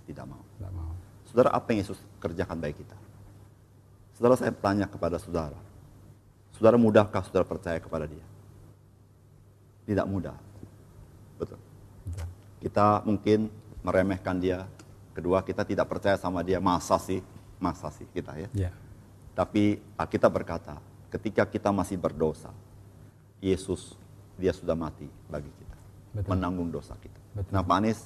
Tidak 0.05 0.25
mau. 0.25 0.41
Nggak 0.59 0.71
mau. 0.75 0.93
Saudara, 1.31 1.49
apa 1.55 1.71
yang 1.71 1.81
Yesus 1.81 1.99
kerjakan 2.19 2.57
baik 2.59 2.83
kita? 2.83 2.97
Saudara, 4.19 4.35
saya 4.35 4.51
tanya 4.51 4.85
kepada 4.85 5.15
saudara. 5.15 5.55
Saudara, 6.51 6.75
mudahkah 6.75 7.23
saudara 7.23 7.47
percaya 7.47 7.79
kepada 7.79 8.03
dia? 8.03 8.25
Tidak 9.87 10.05
mudah. 10.05 10.35
Betul. 11.39 11.59
Betul. 12.03 12.27
Kita 12.59 13.01
mungkin 13.07 13.47
meremehkan 13.79 14.35
dia. 14.37 14.67
Kedua, 15.15 15.39
kita 15.41 15.63
tidak 15.63 15.87
percaya 15.87 16.19
sama 16.19 16.43
dia. 16.43 16.59
Masa 16.59 16.99
sih? 16.99 17.23
Masa 17.59 17.87
sih 17.95 18.07
kita 18.11 18.35
ya? 18.35 18.49
Iya. 18.51 18.71
Tapi 19.35 19.79
Alkitab 19.95 20.35
berkata, 20.35 20.75
ketika 21.07 21.47
kita 21.47 21.71
masih 21.71 21.95
berdosa, 21.95 22.51
Yesus 23.39 23.95
dia 24.35 24.51
sudah 24.51 24.75
mati 24.75 25.07
bagi 25.27 25.47
kita, 25.47 25.77
Betul. 26.15 26.29
menanggung 26.35 26.69
dosa 26.71 26.95
kita. 26.99 27.19
Betul. 27.35 27.51
Nah, 27.55 27.63
Pak 27.63 27.77
Anies, 27.79 27.99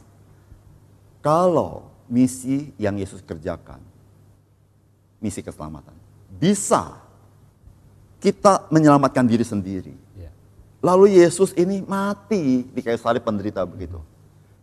kalau 1.22 1.93
misi 2.08 2.72
yang 2.76 2.96
Yesus 3.00 3.24
kerjakan, 3.24 3.80
misi 5.20 5.40
keselamatan, 5.40 5.96
bisa 6.36 7.00
kita 8.20 8.68
menyelamatkan 8.72 9.28
diri 9.28 9.44
sendiri. 9.44 9.96
Iya. 10.16 10.32
Lalu 10.80 11.20
Yesus 11.20 11.52
ini 11.56 11.84
mati 11.84 12.64
di 12.64 12.80
kayu 12.80 12.96
salib 12.96 13.24
penderita 13.24 13.64
begitu. 13.68 14.00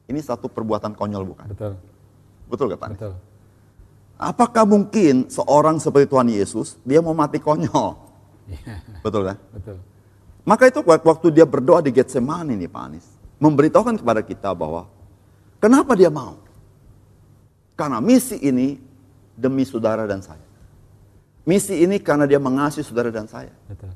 Ini 0.09 0.19
satu 0.25 0.51
perbuatan 0.51 0.97
konyol 0.97 1.23
bukan? 1.23 1.49
Betul. 1.53 1.73
Betul 2.51 2.67
gak 2.75 2.81
Pak? 2.83 2.91
Betul. 2.97 3.15
Apakah 4.21 4.65
mungkin 4.69 5.33
seorang 5.33 5.81
seperti 5.81 6.11
Tuhan 6.11 6.29
Yesus, 6.29 6.77
dia 6.85 7.01
mau 7.01 7.15
mati 7.15 7.39
konyol? 7.41 7.97
Iya. 8.51 8.75
Betul 9.05 9.23
kan? 9.33 9.37
Betul. 9.55 9.77
Maka 10.45 10.73
itu 10.73 10.81
wak- 10.83 11.05
waktu 11.05 11.27
dia 11.31 11.45
berdoa 11.45 11.85
di 11.85 11.93
Getsemani 11.93 12.57
nih 12.57 12.69
Pak 12.69 12.83
Anies, 12.83 13.07
memberitahukan 13.37 14.01
kepada 14.01 14.21
kita 14.25 14.51
bahwa 14.57 14.89
kenapa 15.61 15.93
dia 15.95 16.09
mau? 16.09 16.37
Karena 17.81 17.97
misi 17.97 18.37
ini 18.37 18.77
demi 19.33 19.65
saudara 19.65 20.05
dan 20.05 20.21
saya. 20.21 20.45
Misi 21.49 21.81
ini 21.81 21.97
karena 21.97 22.29
dia 22.29 22.37
mengasihi 22.37 22.85
saudara 22.85 23.09
dan 23.09 23.25
saya. 23.25 23.49
Betul. 23.65 23.89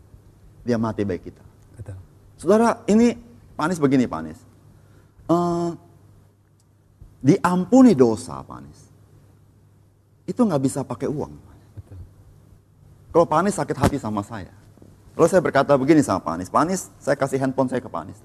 Dia 0.65 0.81
mati 0.81 1.05
baik 1.05 1.29
kita. 1.29 1.45
Betul. 1.77 2.01
Saudara, 2.41 2.81
ini 2.89 3.13
Pak 3.53 3.69
Anies 3.69 3.77
begini 3.77 4.09
Pak 4.09 4.21
Anies. 4.25 4.41
Eh, 5.29 5.71
diampuni 7.29 7.93
dosa 7.93 8.41
Pak 8.41 8.57
Anies. 8.57 8.81
Itu 10.25 10.49
nggak 10.49 10.63
bisa 10.65 10.81
pakai 10.81 11.13
uang. 11.13 11.37
Betul. 11.77 12.01
Kalau 13.13 13.29
Pak 13.29 13.37
Anies 13.45 13.61
sakit 13.61 13.77
hati 13.77 14.01
sama 14.01 14.25
saya. 14.25 14.49
Lalu 15.13 15.29
saya 15.29 15.45
berkata 15.45 15.77
begini 15.77 16.01
sama. 16.01 16.25
Pak 16.25 16.57
Anies, 16.57 16.89
saya 16.97 17.21
kasih 17.21 17.37
handphone 17.37 17.69
saya 17.69 17.85
ke 17.85 17.93
Pak 17.93 18.01
Anies. 18.01 18.21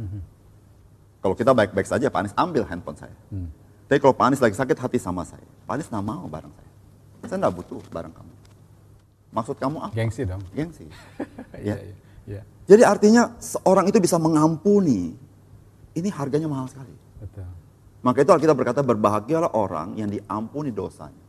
Kalau 1.20 1.36
kita 1.36 1.52
baik-baik 1.52 1.84
saja, 1.84 2.08
Pak 2.08 2.20
Anies 2.24 2.36
ambil 2.40 2.64
handphone 2.64 2.96
saya. 2.96 3.12
Tapi 3.90 3.98
kalau 3.98 4.14
Pak 4.14 4.26
Anies 4.30 4.38
lagi 4.38 4.54
sakit 4.54 4.78
hati 4.78 5.02
sama 5.02 5.26
saya, 5.26 5.42
Pak 5.66 5.74
Anies 5.74 5.90
nggak 5.90 6.06
mau 6.06 6.30
barang 6.30 6.54
saya. 6.54 6.70
Saya 7.26 7.38
nggak 7.42 7.56
butuh 7.58 7.82
barang 7.90 8.14
kamu. 8.14 8.34
Maksud 9.34 9.56
kamu 9.58 9.78
apa? 9.82 9.94
Gengsi 9.98 10.22
dong. 10.30 10.42
Gengsi. 10.54 10.86
Iya, 11.66 11.76
iya. 11.82 11.96
Iya. 12.30 12.42
Jadi 12.70 12.84
artinya 12.86 13.34
seorang 13.42 13.90
itu 13.90 13.98
bisa 13.98 14.22
mengampuni. 14.22 15.18
Ini 15.98 16.10
harganya 16.14 16.46
mahal 16.46 16.70
sekali. 16.70 16.94
Betul. 17.18 17.50
Maka 18.06 18.22
itu 18.22 18.32
Alkitab 18.32 18.56
berkata 18.56 18.80
berbahagialah 18.86 19.52
orang 19.58 19.98
yang 19.98 20.08
diampuni 20.08 20.70
dosanya. 20.70 21.26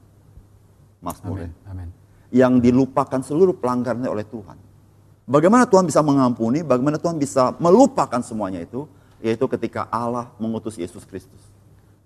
Ya. 1.01 1.17
Amin. 1.25 1.51
Amin. 1.67 1.89
yang 2.31 2.63
dilupakan 2.63 3.19
seluruh 3.27 3.59
pelanggarannya 3.59 4.07
oleh 4.07 4.23
Tuhan. 4.23 4.55
Bagaimana 5.27 5.67
Tuhan 5.67 5.83
bisa 5.83 5.99
mengampuni, 5.99 6.63
bagaimana 6.63 6.95
Tuhan 6.95 7.19
bisa 7.19 7.59
melupakan 7.59 8.23
semuanya 8.23 8.63
itu, 8.63 8.87
yaitu 9.19 9.51
ketika 9.51 9.91
Allah 9.91 10.31
mengutus 10.39 10.79
Yesus 10.79 11.03
Kristus. 11.03 11.50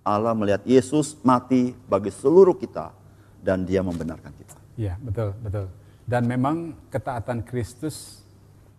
Allah 0.05 0.37
melihat 0.37 0.61
Yesus 0.69 1.17
mati 1.25 1.73
bagi 1.89 2.13
seluruh 2.13 2.53
kita 2.53 2.93
dan 3.41 3.65
dia 3.65 3.81
membenarkan 3.81 4.29
kita. 4.37 4.57
Iya, 4.77 4.93
betul, 5.01 5.33
betul. 5.41 5.65
Dan 6.05 6.29
memang 6.29 6.77
ketaatan 6.93 7.41
Kristus 7.41 8.21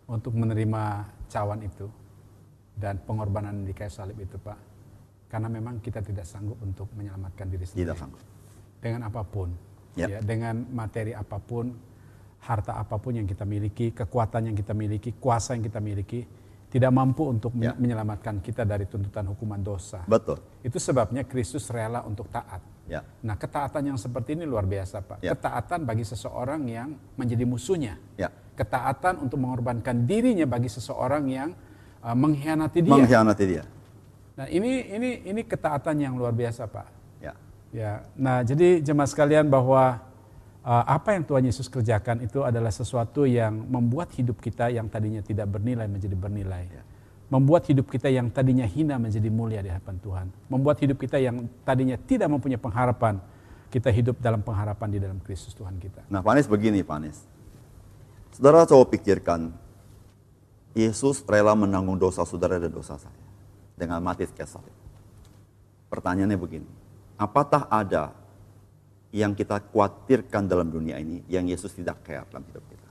untuk 0.07 0.39
menerima 0.39 1.03
cawan 1.27 1.67
itu 1.67 1.91
dan 2.79 3.03
pengorbanan 3.03 3.67
di 3.67 3.75
kayu 3.75 3.91
salib 3.91 4.15
itu, 4.23 4.39
Pak. 4.39 4.59
Karena 5.27 5.51
memang 5.51 5.83
kita 5.83 5.99
tidak 5.99 6.23
sanggup 6.23 6.63
untuk 6.63 6.87
menyelamatkan 6.95 7.51
diri 7.51 7.67
sendiri. 7.67 7.91
Tidak 7.91 7.97
sanggup. 7.99 8.23
Dengan 8.79 9.11
apa 9.11 9.27
pun, 9.27 9.51
Yap. 9.99 10.07
ya, 10.07 10.19
dengan 10.23 10.63
materi 10.71 11.11
apa 11.11 11.43
pun, 11.43 11.75
harta 12.47 12.79
apa 12.79 12.95
pun 13.03 13.19
yang 13.19 13.27
kita 13.27 13.43
miliki, 13.43 13.91
kekuatan 13.91 14.55
yang 14.55 14.57
kita 14.57 14.71
miliki, 14.71 15.11
kuasa 15.19 15.59
yang 15.59 15.67
kita 15.67 15.83
miliki, 15.83 16.23
tidak 16.77 16.93
mampu 16.93 17.25
untuk 17.25 17.57
Ya. 17.57 17.73
menyelamatkan 17.73 18.45
kita 18.45 18.69
dari 18.69 18.85
tuntutan 18.85 19.25
hukuman 19.33 19.57
dosa. 19.65 20.05
Betul. 20.05 20.37
Itu 20.61 20.77
sebabnya 20.77 21.25
Kristus 21.25 21.73
rela 21.73 22.05
untuk 22.05 22.29
taat. 22.29 22.61
Ya. 22.85 23.01
Nah, 23.25 23.33
ketaatan 23.35 23.97
yang 23.97 23.99
seperti 23.99 24.37
ini 24.37 24.45
luar 24.45 24.69
biasa, 24.69 25.01
Pak. 25.01 25.25
Ya. 25.25 25.33
Ketaatan 25.33 25.89
bagi 25.89 26.05
seseorang 26.05 26.69
yang 26.69 26.93
menjadi 27.17 27.49
musuhnya. 27.49 27.97
Ya. 28.21 28.29
Ketaatan 28.61 29.25
untuk 29.25 29.41
mengorbankan 29.41 30.05
dirinya 30.05 30.45
bagi 30.45 30.69
seseorang 30.69 31.25
yang 31.33 31.57
uh, 32.05 32.13
mengkhianati 32.13 32.79
dia. 32.85 32.93
Mengkhianati 32.93 33.45
dia. 33.49 33.65
nah, 34.37 34.45
ini 34.53 34.85
ini 34.93 35.11
ini 35.33 35.41
ketaatan 35.49 35.97
yang 35.97 36.13
luar 36.13 36.37
biasa, 36.37 36.69
Pak. 36.69 36.89
Ya. 37.25 37.33
Ya. 37.73 38.05
Nah, 38.21 38.45
jadi 38.45 38.85
jemaah 38.85 39.09
sekalian 39.09 39.49
bahwa 39.49 40.06
apa 40.67 41.15
yang 41.15 41.23
Tuhan 41.23 41.47
Yesus 41.47 41.71
kerjakan 41.71 42.27
itu 42.27 42.43
adalah 42.43 42.75
sesuatu 42.75 43.23
yang 43.23 43.55
membuat 43.71 44.11
hidup 44.19 44.43
kita 44.43 44.67
yang 44.67 44.91
tadinya 44.91 45.23
tidak 45.23 45.47
bernilai 45.47 45.87
menjadi 45.87 46.19
bernilai. 46.19 46.65
Membuat 47.31 47.71
hidup 47.71 47.87
kita 47.87 48.11
yang 48.11 48.31
tadinya 48.35 48.67
hina 48.67 48.99
menjadi 48.99 49.31
mulia 49.31 49.63
di 49.63 49.71
hadapan 49.71 49.99
Tuhan. 50.03 50.27
Membuat 50.51 50.83
hidup 50.83 50.99
kita 50.99 51.23
yang 51.23 51.47
tadinya 51.63 51.95
tidak 51.95 52.27
mempunyai 52.35 52.59
pengharapan, 52.59 53.23
kita 53.71 53.95
hidup 53.95 54.19
dalam 54.19 54.43
pengharapan 54.43 54.89
di 54.91 54.99
dalam 54.99 55.19
Kristus 55.23 55.55
Tuhan 55.55 55.79
kita. 55.79 56.07
Nah, 56.11 56.19
Pak 56.23 56.35
Anies 56.35 56.51
begini, 56.51 56.83
Pak 56.83 56.97
Anies. 56.99 57.19
Saudara 58.35 58.67
coba 58.67 58.91
pikirkan, 58.91 59.55
Yesus 60.75 61.23
rela 61.31 61.55
menanggung 61.55 61.97
dosa 61.97 62.27
saudara 62.27 62.59
dan 62.59 62.75
dosa 62.75 62.99
saya 62.99 63.27
dengan 63.79 64.03
mati 64.03 64.27
salib. 64.27 64.75
Pertanyaannya 65.87 66.39
begini, 66.39 66.69
apakah 67.17 67.71
ada 67.71 68.26
yang 69.17 69.33
kita 69.33 69.65
khawatirkan 69.73 70.45
dalam 70.45 70.69
dunia 70.69 71.01
ini 71.01 71.25
yang 71.33 71.49
Yesus 71.49 71.73
tidak 71.73 72.05
care 72.05 72.29
dalam 72.29 72.45
hidup 72.53 72.61
kita? 72.69 72.85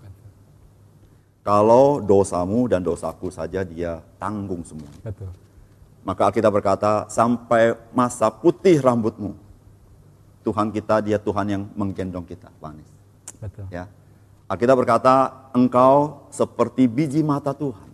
Kalau 1.45 2.01
dosamu 2.01 2.65
dan 2.65 2.81
dosaku 2.81 3.29
saja 3.29 3.61
dia 3.61 4.01
tanggung 4.17 4.65
semua. 4.65 4.89
Betul. 5.05 5.29
Maka 6.01 6.25
Alkitab 6.29 6.49
berkata, 6.49 7.05
sampai 7.05 7.77
masa 7.93 8.33
putih 8.33 8.81
rambutmu, 8.81 9.37
Tuhan 10.41 10.73
kita 10.73 11.05
dia 11.05 11.21
Tuhan 11.21 11.45
yang 11.45 11.63
menggendong 11.77 12.25
kita, 12.25 12.49
Pak 12.49 12.69
Anies. 12.73 12.89
Betul. 13.37 13.65
Ya. 13.69 13.85
Alkitab 14.49 14.77
berkata, 14.81 15.49
engkau 15.53 16.25
seperti 16.33 16.89
biji 16.89 17.21
mata 17.21 17.53
Tuhan. 17.53 17.89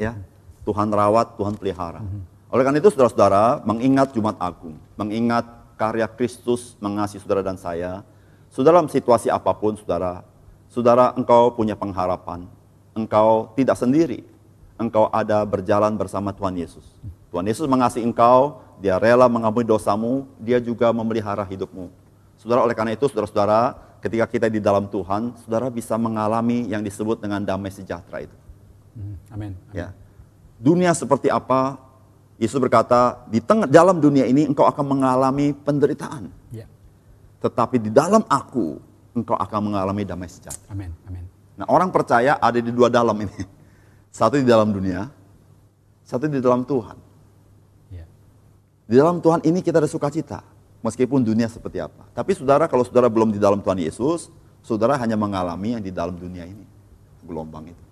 Ya. 0.00 0.16
Tuhan 0.64 0.88
rawat, 0.88 1.36
Tuhan 1.36 1.60
pelihara. 1.60 2.00
Oleh 2.48 2.64
karena 2.64 2.80
itu 2.80 2.88
saudara-saudara, 2.92 3.60
mengingat 3.64 4.16
Jumat 4.16 4.40
Agung, 4.40 4.76
mengingat 4.96 5.44
karya 5.80 6.04
Kristus 6.04 6.76
mengasihi 6.76 7.24
saudara 7.24 7.40
dan 7.40 7.56
saya, 7.56 8.04
saudara 8.52 8.84
dalam 8.84 8.92
situasi 8.92 9.32
apa 9.32 9.56
pun 9.56 9.80
saudara, 9.80 10.20
saudara 10.68 11.16
engkau 11.16 11.56
punya 11.56 11.72
pengharapan, 11.72 12.44
engkau 12.92 13.56
tidak 13.56 13.80
sendiri, 13.80 14.28
engkau 14.76 15.08
ada 15.08 15.40
berjalan 15.48 15.96
bersama 15.96 16.36
Tuhan 16.36 16.60
Yesus. 16.60 16.84
Tuhan 17.32 17.48
Yesus 17.48 17.64
mengasihi 17.64 18.04
engkau, 18.04 18.60
dia 18.76 19.00
rela 19.00 19.24
mengampuni 19.24 19.64
dosamu, 19.64 20.28
dia 20.36 20.60
juga 20.60 20.92
memelihara 20.92 21.48
hidupmu. 21.48 21.88
Saudara, 22.36 22.60
oleh 22.68 22.76
karena 22.76 22.92
itu, 22.92 23.08
saudara-saudara, 23.08 23.76
ketika 24.04 24.26
kita 24.28 24.46
di 24.52 24.60
dalam 24.60 24.88
Tuhan, 24.88 25.36
saudara 25.44 25.72
bisa 25.72 25.96
mengalami 25.96 26.68
yang 26.68 26.84
disebut 26.84 27.20
dengan 27.20 27.40
damai 27.40 27.72
sejahtera 27.72 28.24
itu. 28.28 28.36
Hmm, 28.96 29.16
Amin. 29.32 29.52
Ya. 29.72 29.96
Dunia 30.60 30.92
seperti 30.92 31.32
apa? 31.32 31.89
Yesus 32.40 32.56
berkata, 32.56 33.20
di 33.28 33.36
tengah 33.44 33.68
dalam 33.68 34.00
dunia 34.00 34.24
ini 34.24 34.48
engkau 34.48 34.64
akan 34.64 34.96
mengalami 34.96 35.52
penderitaan. 35.52 36.32
Ya. 36.48 36.64
Tetapi 37.44 37.76
di 37.76 37.92
dalam 37.92 38.24
aku, 38.24 38.80
engkau 39.12 39.36
akan 39.36 39.60
mengalami 39.68 40.08
damai 40.08 40.32
sejahtera. 40.32 40.72
Amin. 40.72 40.88
Amin. 41.04 41.28
Nah 41.60 41.68
orang 41.68 41.92
percaya 41.92 42.40
ada 42.40 42.56
di 42.56 42.72
dua 42.72 42.88
dalam 42.88 43.12
ini. 43.20 43.44
Satu 44.16 44.40
di 44.40 44.48
dalam 44.48 44.74
dunia, 44.74 45.06
satu 46.02 46.26
di 46.26 46.42
dalam 46.42 46.66
Tuhan. 46.66 46.98
Ya. 47.94 48.02
Di 48.90 48.98
dalam 48.98 49.22
Tuhan 49.22 49.38
ini 49.46 49.62
kita 49.62 49.78
ada 49.78 49.86
sukacita. 49.86 50.42
Meskipun 50.82 51.22
dunia 51.22 51.46
seperti 51.46 51.78
apa. 51.78 52.10
Tapi 52.10 52.34
saudara 52.34 52.66
kalau 52.66 52.82
saudara 52.82 53.06
belum 53.06 53.30
di 53.30 53.38
dalam 53.38 53.62
Tuhan 53.62 53.78
Yesus, 53.78 54.26
saudara 54.66 54.98
hanya 54.98 55.14
mengalami 55.14 55.78
yang 55.78 55.82
di 55.84 55.94
dalam 55.94 56.18
dunia 56.18 56.42
ini. 56.42 56.66
Gelombang 57.22 57.70
itu. 57.70 57.84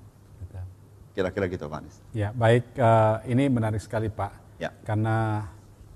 Kira-kira 1.19 1.51
gitu 1.51 1.67
Pak 1.67 1.79
Anies. 1.83 1.99
Ya, 2.15 2.31
baik. 2.31 2.79
eh, 2.79 3.17
ini 3.35 3.51
menarik 3.51 3.83
sekali 3.83 4.07
Pak. 4.07 4.63
Ya. 4.63 4.71
Karena 4.87 5.43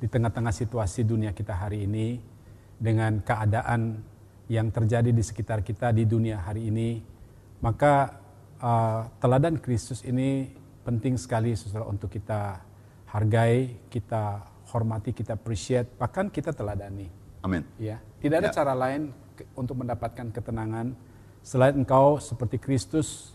di 0.03 0.11
tengah-tengah 0.11 0.51
situasi 0.51 1.07
dunia 1.07 1.31
kita 1.31 1.55
hari 1.55 1.87
ini, 1.87 2.19
dengan 2.83 3.23
keadaan 3.23 4.03
yang 4.51 4.75
terjadi 4.75 5.15
di 5.15 5.23
sekitar 5.23 5.63
kita 5.63 5.95
di 5.95 6.03
dunia 6.03 6.43
hari 6.43 6.67
ini, 6.67 6.99
maka 7.63 8.19
eh, 8.59 9.03
teladan 9.23 9.63
Kristus 9.63 10.03
ini 10.03 10.51
penting 10.83 11.15
sekali 11.15 11.55
saudara 11.55 11.87
untuk 11.87 12.11
kita 12.11 12.59
hargai, 13.07 13.79
kita 13.87 14.43
hormati, 14.75 15.15
kita 15.15 15.39
appreciate, 15.39 15.87
bahkan 15.95 16.27
kita 16.27 16.51
teladani. 16.51 17.07
Amin. 17.47 17.63
Ya, 17.79 18.03
tidak 18.19 18.43
ada 18.43 18.51
Ya. 18.51 18.55
cara 18.59 18.75
lain 18.75 19.15
untuk 19.55 19.79
mendapatkan 19.79 20.35
ketenangan 20.35 20.99
selain 21.43 21.79
engkau 21.79 22.19
seperti 22.19 22.59
Kristus 22.59 23.35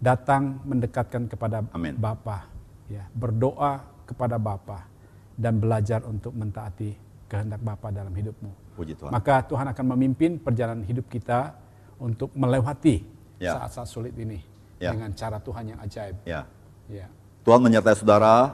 datang 0.00 0.58
mendekatkan 0.64 1.28
kepada 1.28 1.62
Amin. 1.76 1.94
Bapa, 1.94 2.48
ya, 2.88 3.04
berdoa 3.12 3.84
kepada 4.08 4.40
Bapa 4.40 4.88
dan 5.36 5.60
belajar 5.60 6.02
untuk 6.08 6.32
mentaati 6.34 6.96
kehendak 7.28 7.60
Bapa 7.62 7.92
dalam 7.92 8.10
hidupmu. 8.10 8.74
Puji 8.74 8.96
Tuhan. 8.96 9.12
Maka 9.12 9.44
Tuhan 9.44 9.68
akan 9.70 9.84
memimpin 9.94 10.40
perjalanan 10.40 10.82
hidup 10.82 11.06
kita 11.06 11.54
untuk 12.00 12.32
melewati 12.34 13.20
Ya. 13.40 13.56
saat-saat 13.56 13.88
sulit 13.88 14.12
ini 14.20 14.40
Ya. 14.76 14.92
dengan 14.92 15.12
cara 15.16 15.40
Tuhan 15.40 15.76
yang 15.76 15.78
ajaib. 15.80 16.16
Ya. 16.28 16.44
Ya. 16.92 17.08
Tuhan 17.44 17.60
menyertai 17.64 17.96
saudara, 17.96 18.52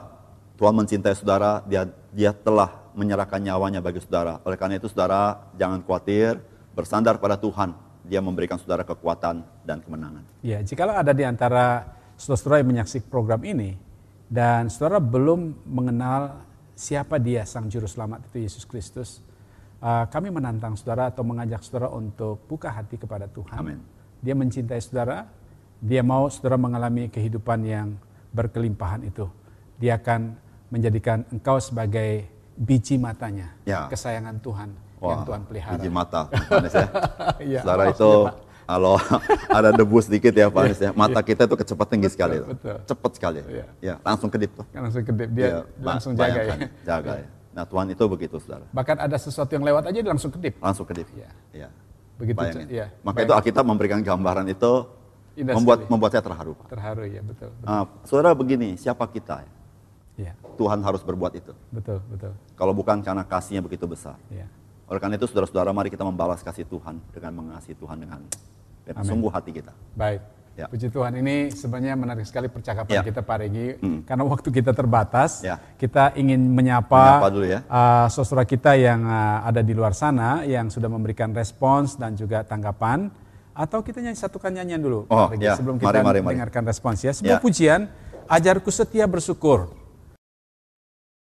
Tuhan 0.55 0.71
mencintai 0.75 1.15
saudara, 1.15 1.59
dia 1.67 1.91
dia 2.15 2.31
telah 2.31 2.71
menyerahkan 2.95 3.39
nyawanya 3.43 3.83
bagi 3.83 3.99
saudara. 3.99 4.39
Oleh 4.47 4.55
karena 4.55 4.79
itu 4.79 4.87
saudara 4.87 5.51
jangan 5.59 5.83
khawatir, 5.83 6.39
bersandar 6.71 7.19
pada 7.19 7.35
Tuhan. 7.35 7.75
Dia 8.07 8.23
memberikan 8.23 8.55
saudara 8.55 8.87
kekuatan 8.87 9.43
dan 9.67 9.83
kemenangan. 9.83 10.23
Ya, 10.39 10.63
jikalau 10.63 10.95
ada 10.95 11.11
di 11.11 11.27
antara 11.27 11.91
saudara-saudara 12.15 12.63
yang 12.63 12.71
menyaksikan 12.71 13.07
program 13.11 13.43
ini 13.43 13.75
dan 14.31 14.71
saudara 14.71 15.03
belum 15.03 15.67
mengenal 15.67 16.47
siapa 16.71 17.19
dia 17.19 17.43
sang 17.43 17.67
juru 17.67 17.85
selamat 17.85 18.31
itu 18.31 18.47
Yesus 18.47 18.63
Kristus, 18.63 19.19
uh, 19.83 20.07
kami 20.07 20.31
menantang 20.31 20.79
saudara 20.79 21.11
atau 21.11 21.27
mengajak 21.27 21.61
saudara 21.67 21.91
untuk 21.91 22.47
buka 22.47 22.71
hati 22.71 22.95
kepada 22.95 23.27
Tuhan. 23.27 23.57
Amin. 23.59 23.79
Dia 24.23 24.33
mencintai 24.33 24.79
saudara, 24.79 25.27
dia 25.83 26.01
mau 26.01 26.31
saudara 26.31 26.55
mengalami 26.55 27.11
kehidupan 27.11 27.59
yang 27.67 27.87
berkelimpahan 28.31 29.03
itu. 29.03 29.27
Dia 29.77 29.99
akan 29.99 30.33
menjadikan 30.71 31.27
engkau 31.29 31.59
sebagai 31.59 32.25
biji 32.57 32.97
matanya, 32.97 33.53
Ya. 33.67 33.85
kesayangan 33.85 34.41
Tuhan 34.41 34.86
yang 34.99 35.21
Tuhan 35.23 35.41
pelihara. 35.43 35.73
biji 35.77 35.89
mata, 35.89 36.21
Pak 36.25 36.51
Anies 36.51 36.73
ya. 36.73 36.87
Iya, 37.47 37.59
Saudara 37.61 37.83
itu 37.87 38.09
Pak. 38.23 38.33
kalau 38.65 38.95
ada 39.57 39.69
debu 39.71 39.97
sedikit 39.99 40.33
ya 40.33 40.47
Pak 40.47 40.61
Anies 40.63 40.79
ya, 40.79 40.91
mata 40.91 41.19
kita 41.21 41.41
itu 41.43 41.55
kecepatan 41.55 41.91
tinggi 41.93 42.09
sekali. 42.09 42.35
Iya. 42.35 42.45
betul. 42.47 42.75
Cepat 42.83 43.11
sekali. 43.13 43.39
Iya. 43.41 43.65
Ya, 43.79 43.95
langsung 44.01 44.29
kedip 44.29 44.51
tuh. 44.53 44.65
Langsung 44.71 45.03
kedip, 45.03 45.29
dia 45.31 45.45
Ya, 45.45 45.57
langsung 45.79 46.11
jaga 46.13 46.41
ya. 46.41 46.55
Jaga 46.83 47.13
ya. 47.17 47.27
Nah 47.51 47.63
Tuhan 47.63 47.85
itu 47.87 48.03
begitu 48.05 48.35
saudara. 48.37 48.65
Bahkan 48.69 48.95
ada 48.99 49.17
sesuatu 49.17 49.49
yang 49.49 49.61
lewat 49.61 49.89
aja 49.89 49.97
dia 49.97 50.09
langsung 50.09 50.29
kedip. 50.29 50.53
Langsung 50.57 50.85
kedip. 50.85 51.05
Iya. 51.13 51.29
Ya. 51.55 51.69
Begitu, 52.17 52.37
Bayangin. 52.37 52.65
ya. 52.67 52.87
Maka 53.01 53.21
itu 53.21 53.29
Alkitab 53.31 53.61
memberikan 53.61 54.01
gambaran 54.01 54.45
itu 54.47 54.89
Indah 55.33 55.53
membuat 55.53 55.77
sekali. 55.79 55.91
membuat 55.93 56.09
saya 56.11 56.23
terharu. 56.23 56.51
Pak. 56.53 56.67
Terharu 56.67 57.03
ya, 57.05 57.21
betul. 57.21 57.49
Betul, 57.53 57.69
Ah, 57.69 57.85
saudara 58.01 58.33
begini, 58.33 58.73
siapa 58.73 59.05
kita? 59.05 59.45
ya, 60.17 60.33
Tuhan 60.53 60.81
harus 60.81 61.01
berbuat 61.01 61.29
itu. 61.33 61.53
betul, 61.69 62.01
betul. 62.09 62.33
Kalau 62.53 62.73
bukan 62.73 62.97
karena 62.99 63.21
kasihnya 63.21 63.61
begitu 63.61 63.85
besar. 63.85 64.17
Ya. 64.27 64.49
Oleh 64.87 64.99
karena 64.99 65.15
itu 65.15 65.27
saudara-saudara 65.27 65.71
mari 65.71 65.91
kita 65.91 66.01
membalas 66.01 66.39
kasih 66.39 66.63
Tuhan 66.63 67.03
dengan 67.11 67.31
mengasihi 67.35 67.75
Tuhan 67.75 67.97
dengan, 67.99 68.23
dengan 68.83 69.03
sungguh 69.03 69.27
hati 69.27 69.51
kita. 69.51 69.75
Baik. 69.93 70.23
Ya. 70.57 70.65
Puji 70.65 70.89
Tuhan 70.89 71.13
ini 71.13 71.53
sebenarnya 71.53 71.93
menarik 71.93 72.25
sekali 72.25 72.49
percakapan 72.49 72.89
Ya. 72.89 73.05
kita 73.05 73.21
Pak 73.21 73.37
Regi 73.37 73.77
karena 74.09 74.23
waktu 74.25 74.49
kita 74.49 74.73
terbatas. 74.73 75.45
Ya. 75.45 75.61
Kita 75.77 76.17
ingin 76.17 76.39
menyapa, 76.49 77.21
Menyapa 77.21 77.29
dulu 77.29 77.45
ya. 77.45 77.59
uh, 77.69 78.07
saudara 78.09 78.41
kita 78.41 78.73
yang 78.73 79.05
uh, 79.05 79.45
ada 79.45 79.61
di 79.61 79.77
luar 79.77 79.93
sana 79.93 80.41
yang 80.49 80.73
sudah 80.73 80.89
memberikan 80.89 81.29
respons 81.29 81.93
dan 81.93 82.17
juga 82.17 82.41
tanggapan 82.41 83.05
atau 83.53 83.85
kita 83.85 84.01
nyanyi 84.01 84.17
satukan 84.17 84.49
nyanyian 84.49 84.81
dulu 84.81 85.05
Oh, 85.05 85.29
Pak 85.29 85.37
Regi, 85.37 85.45
ya. 85.45 85.53
sebelum 85.53 85.77
kita 85.77 85.93
Mari, 85.93 86.01
mari, 86.01 86.19
mari. 86.25 86.33
dengarkan 86.33 86.63
respons 86.65 86.97
ya. 87.01 87.13
Sebuah 87.13 87.37
Ya. 87.37 87.43
pujian 87.43 87.81
ajarku 88.25 88.73
setia 88.73 89.05
bersyukur. 89.05 89.69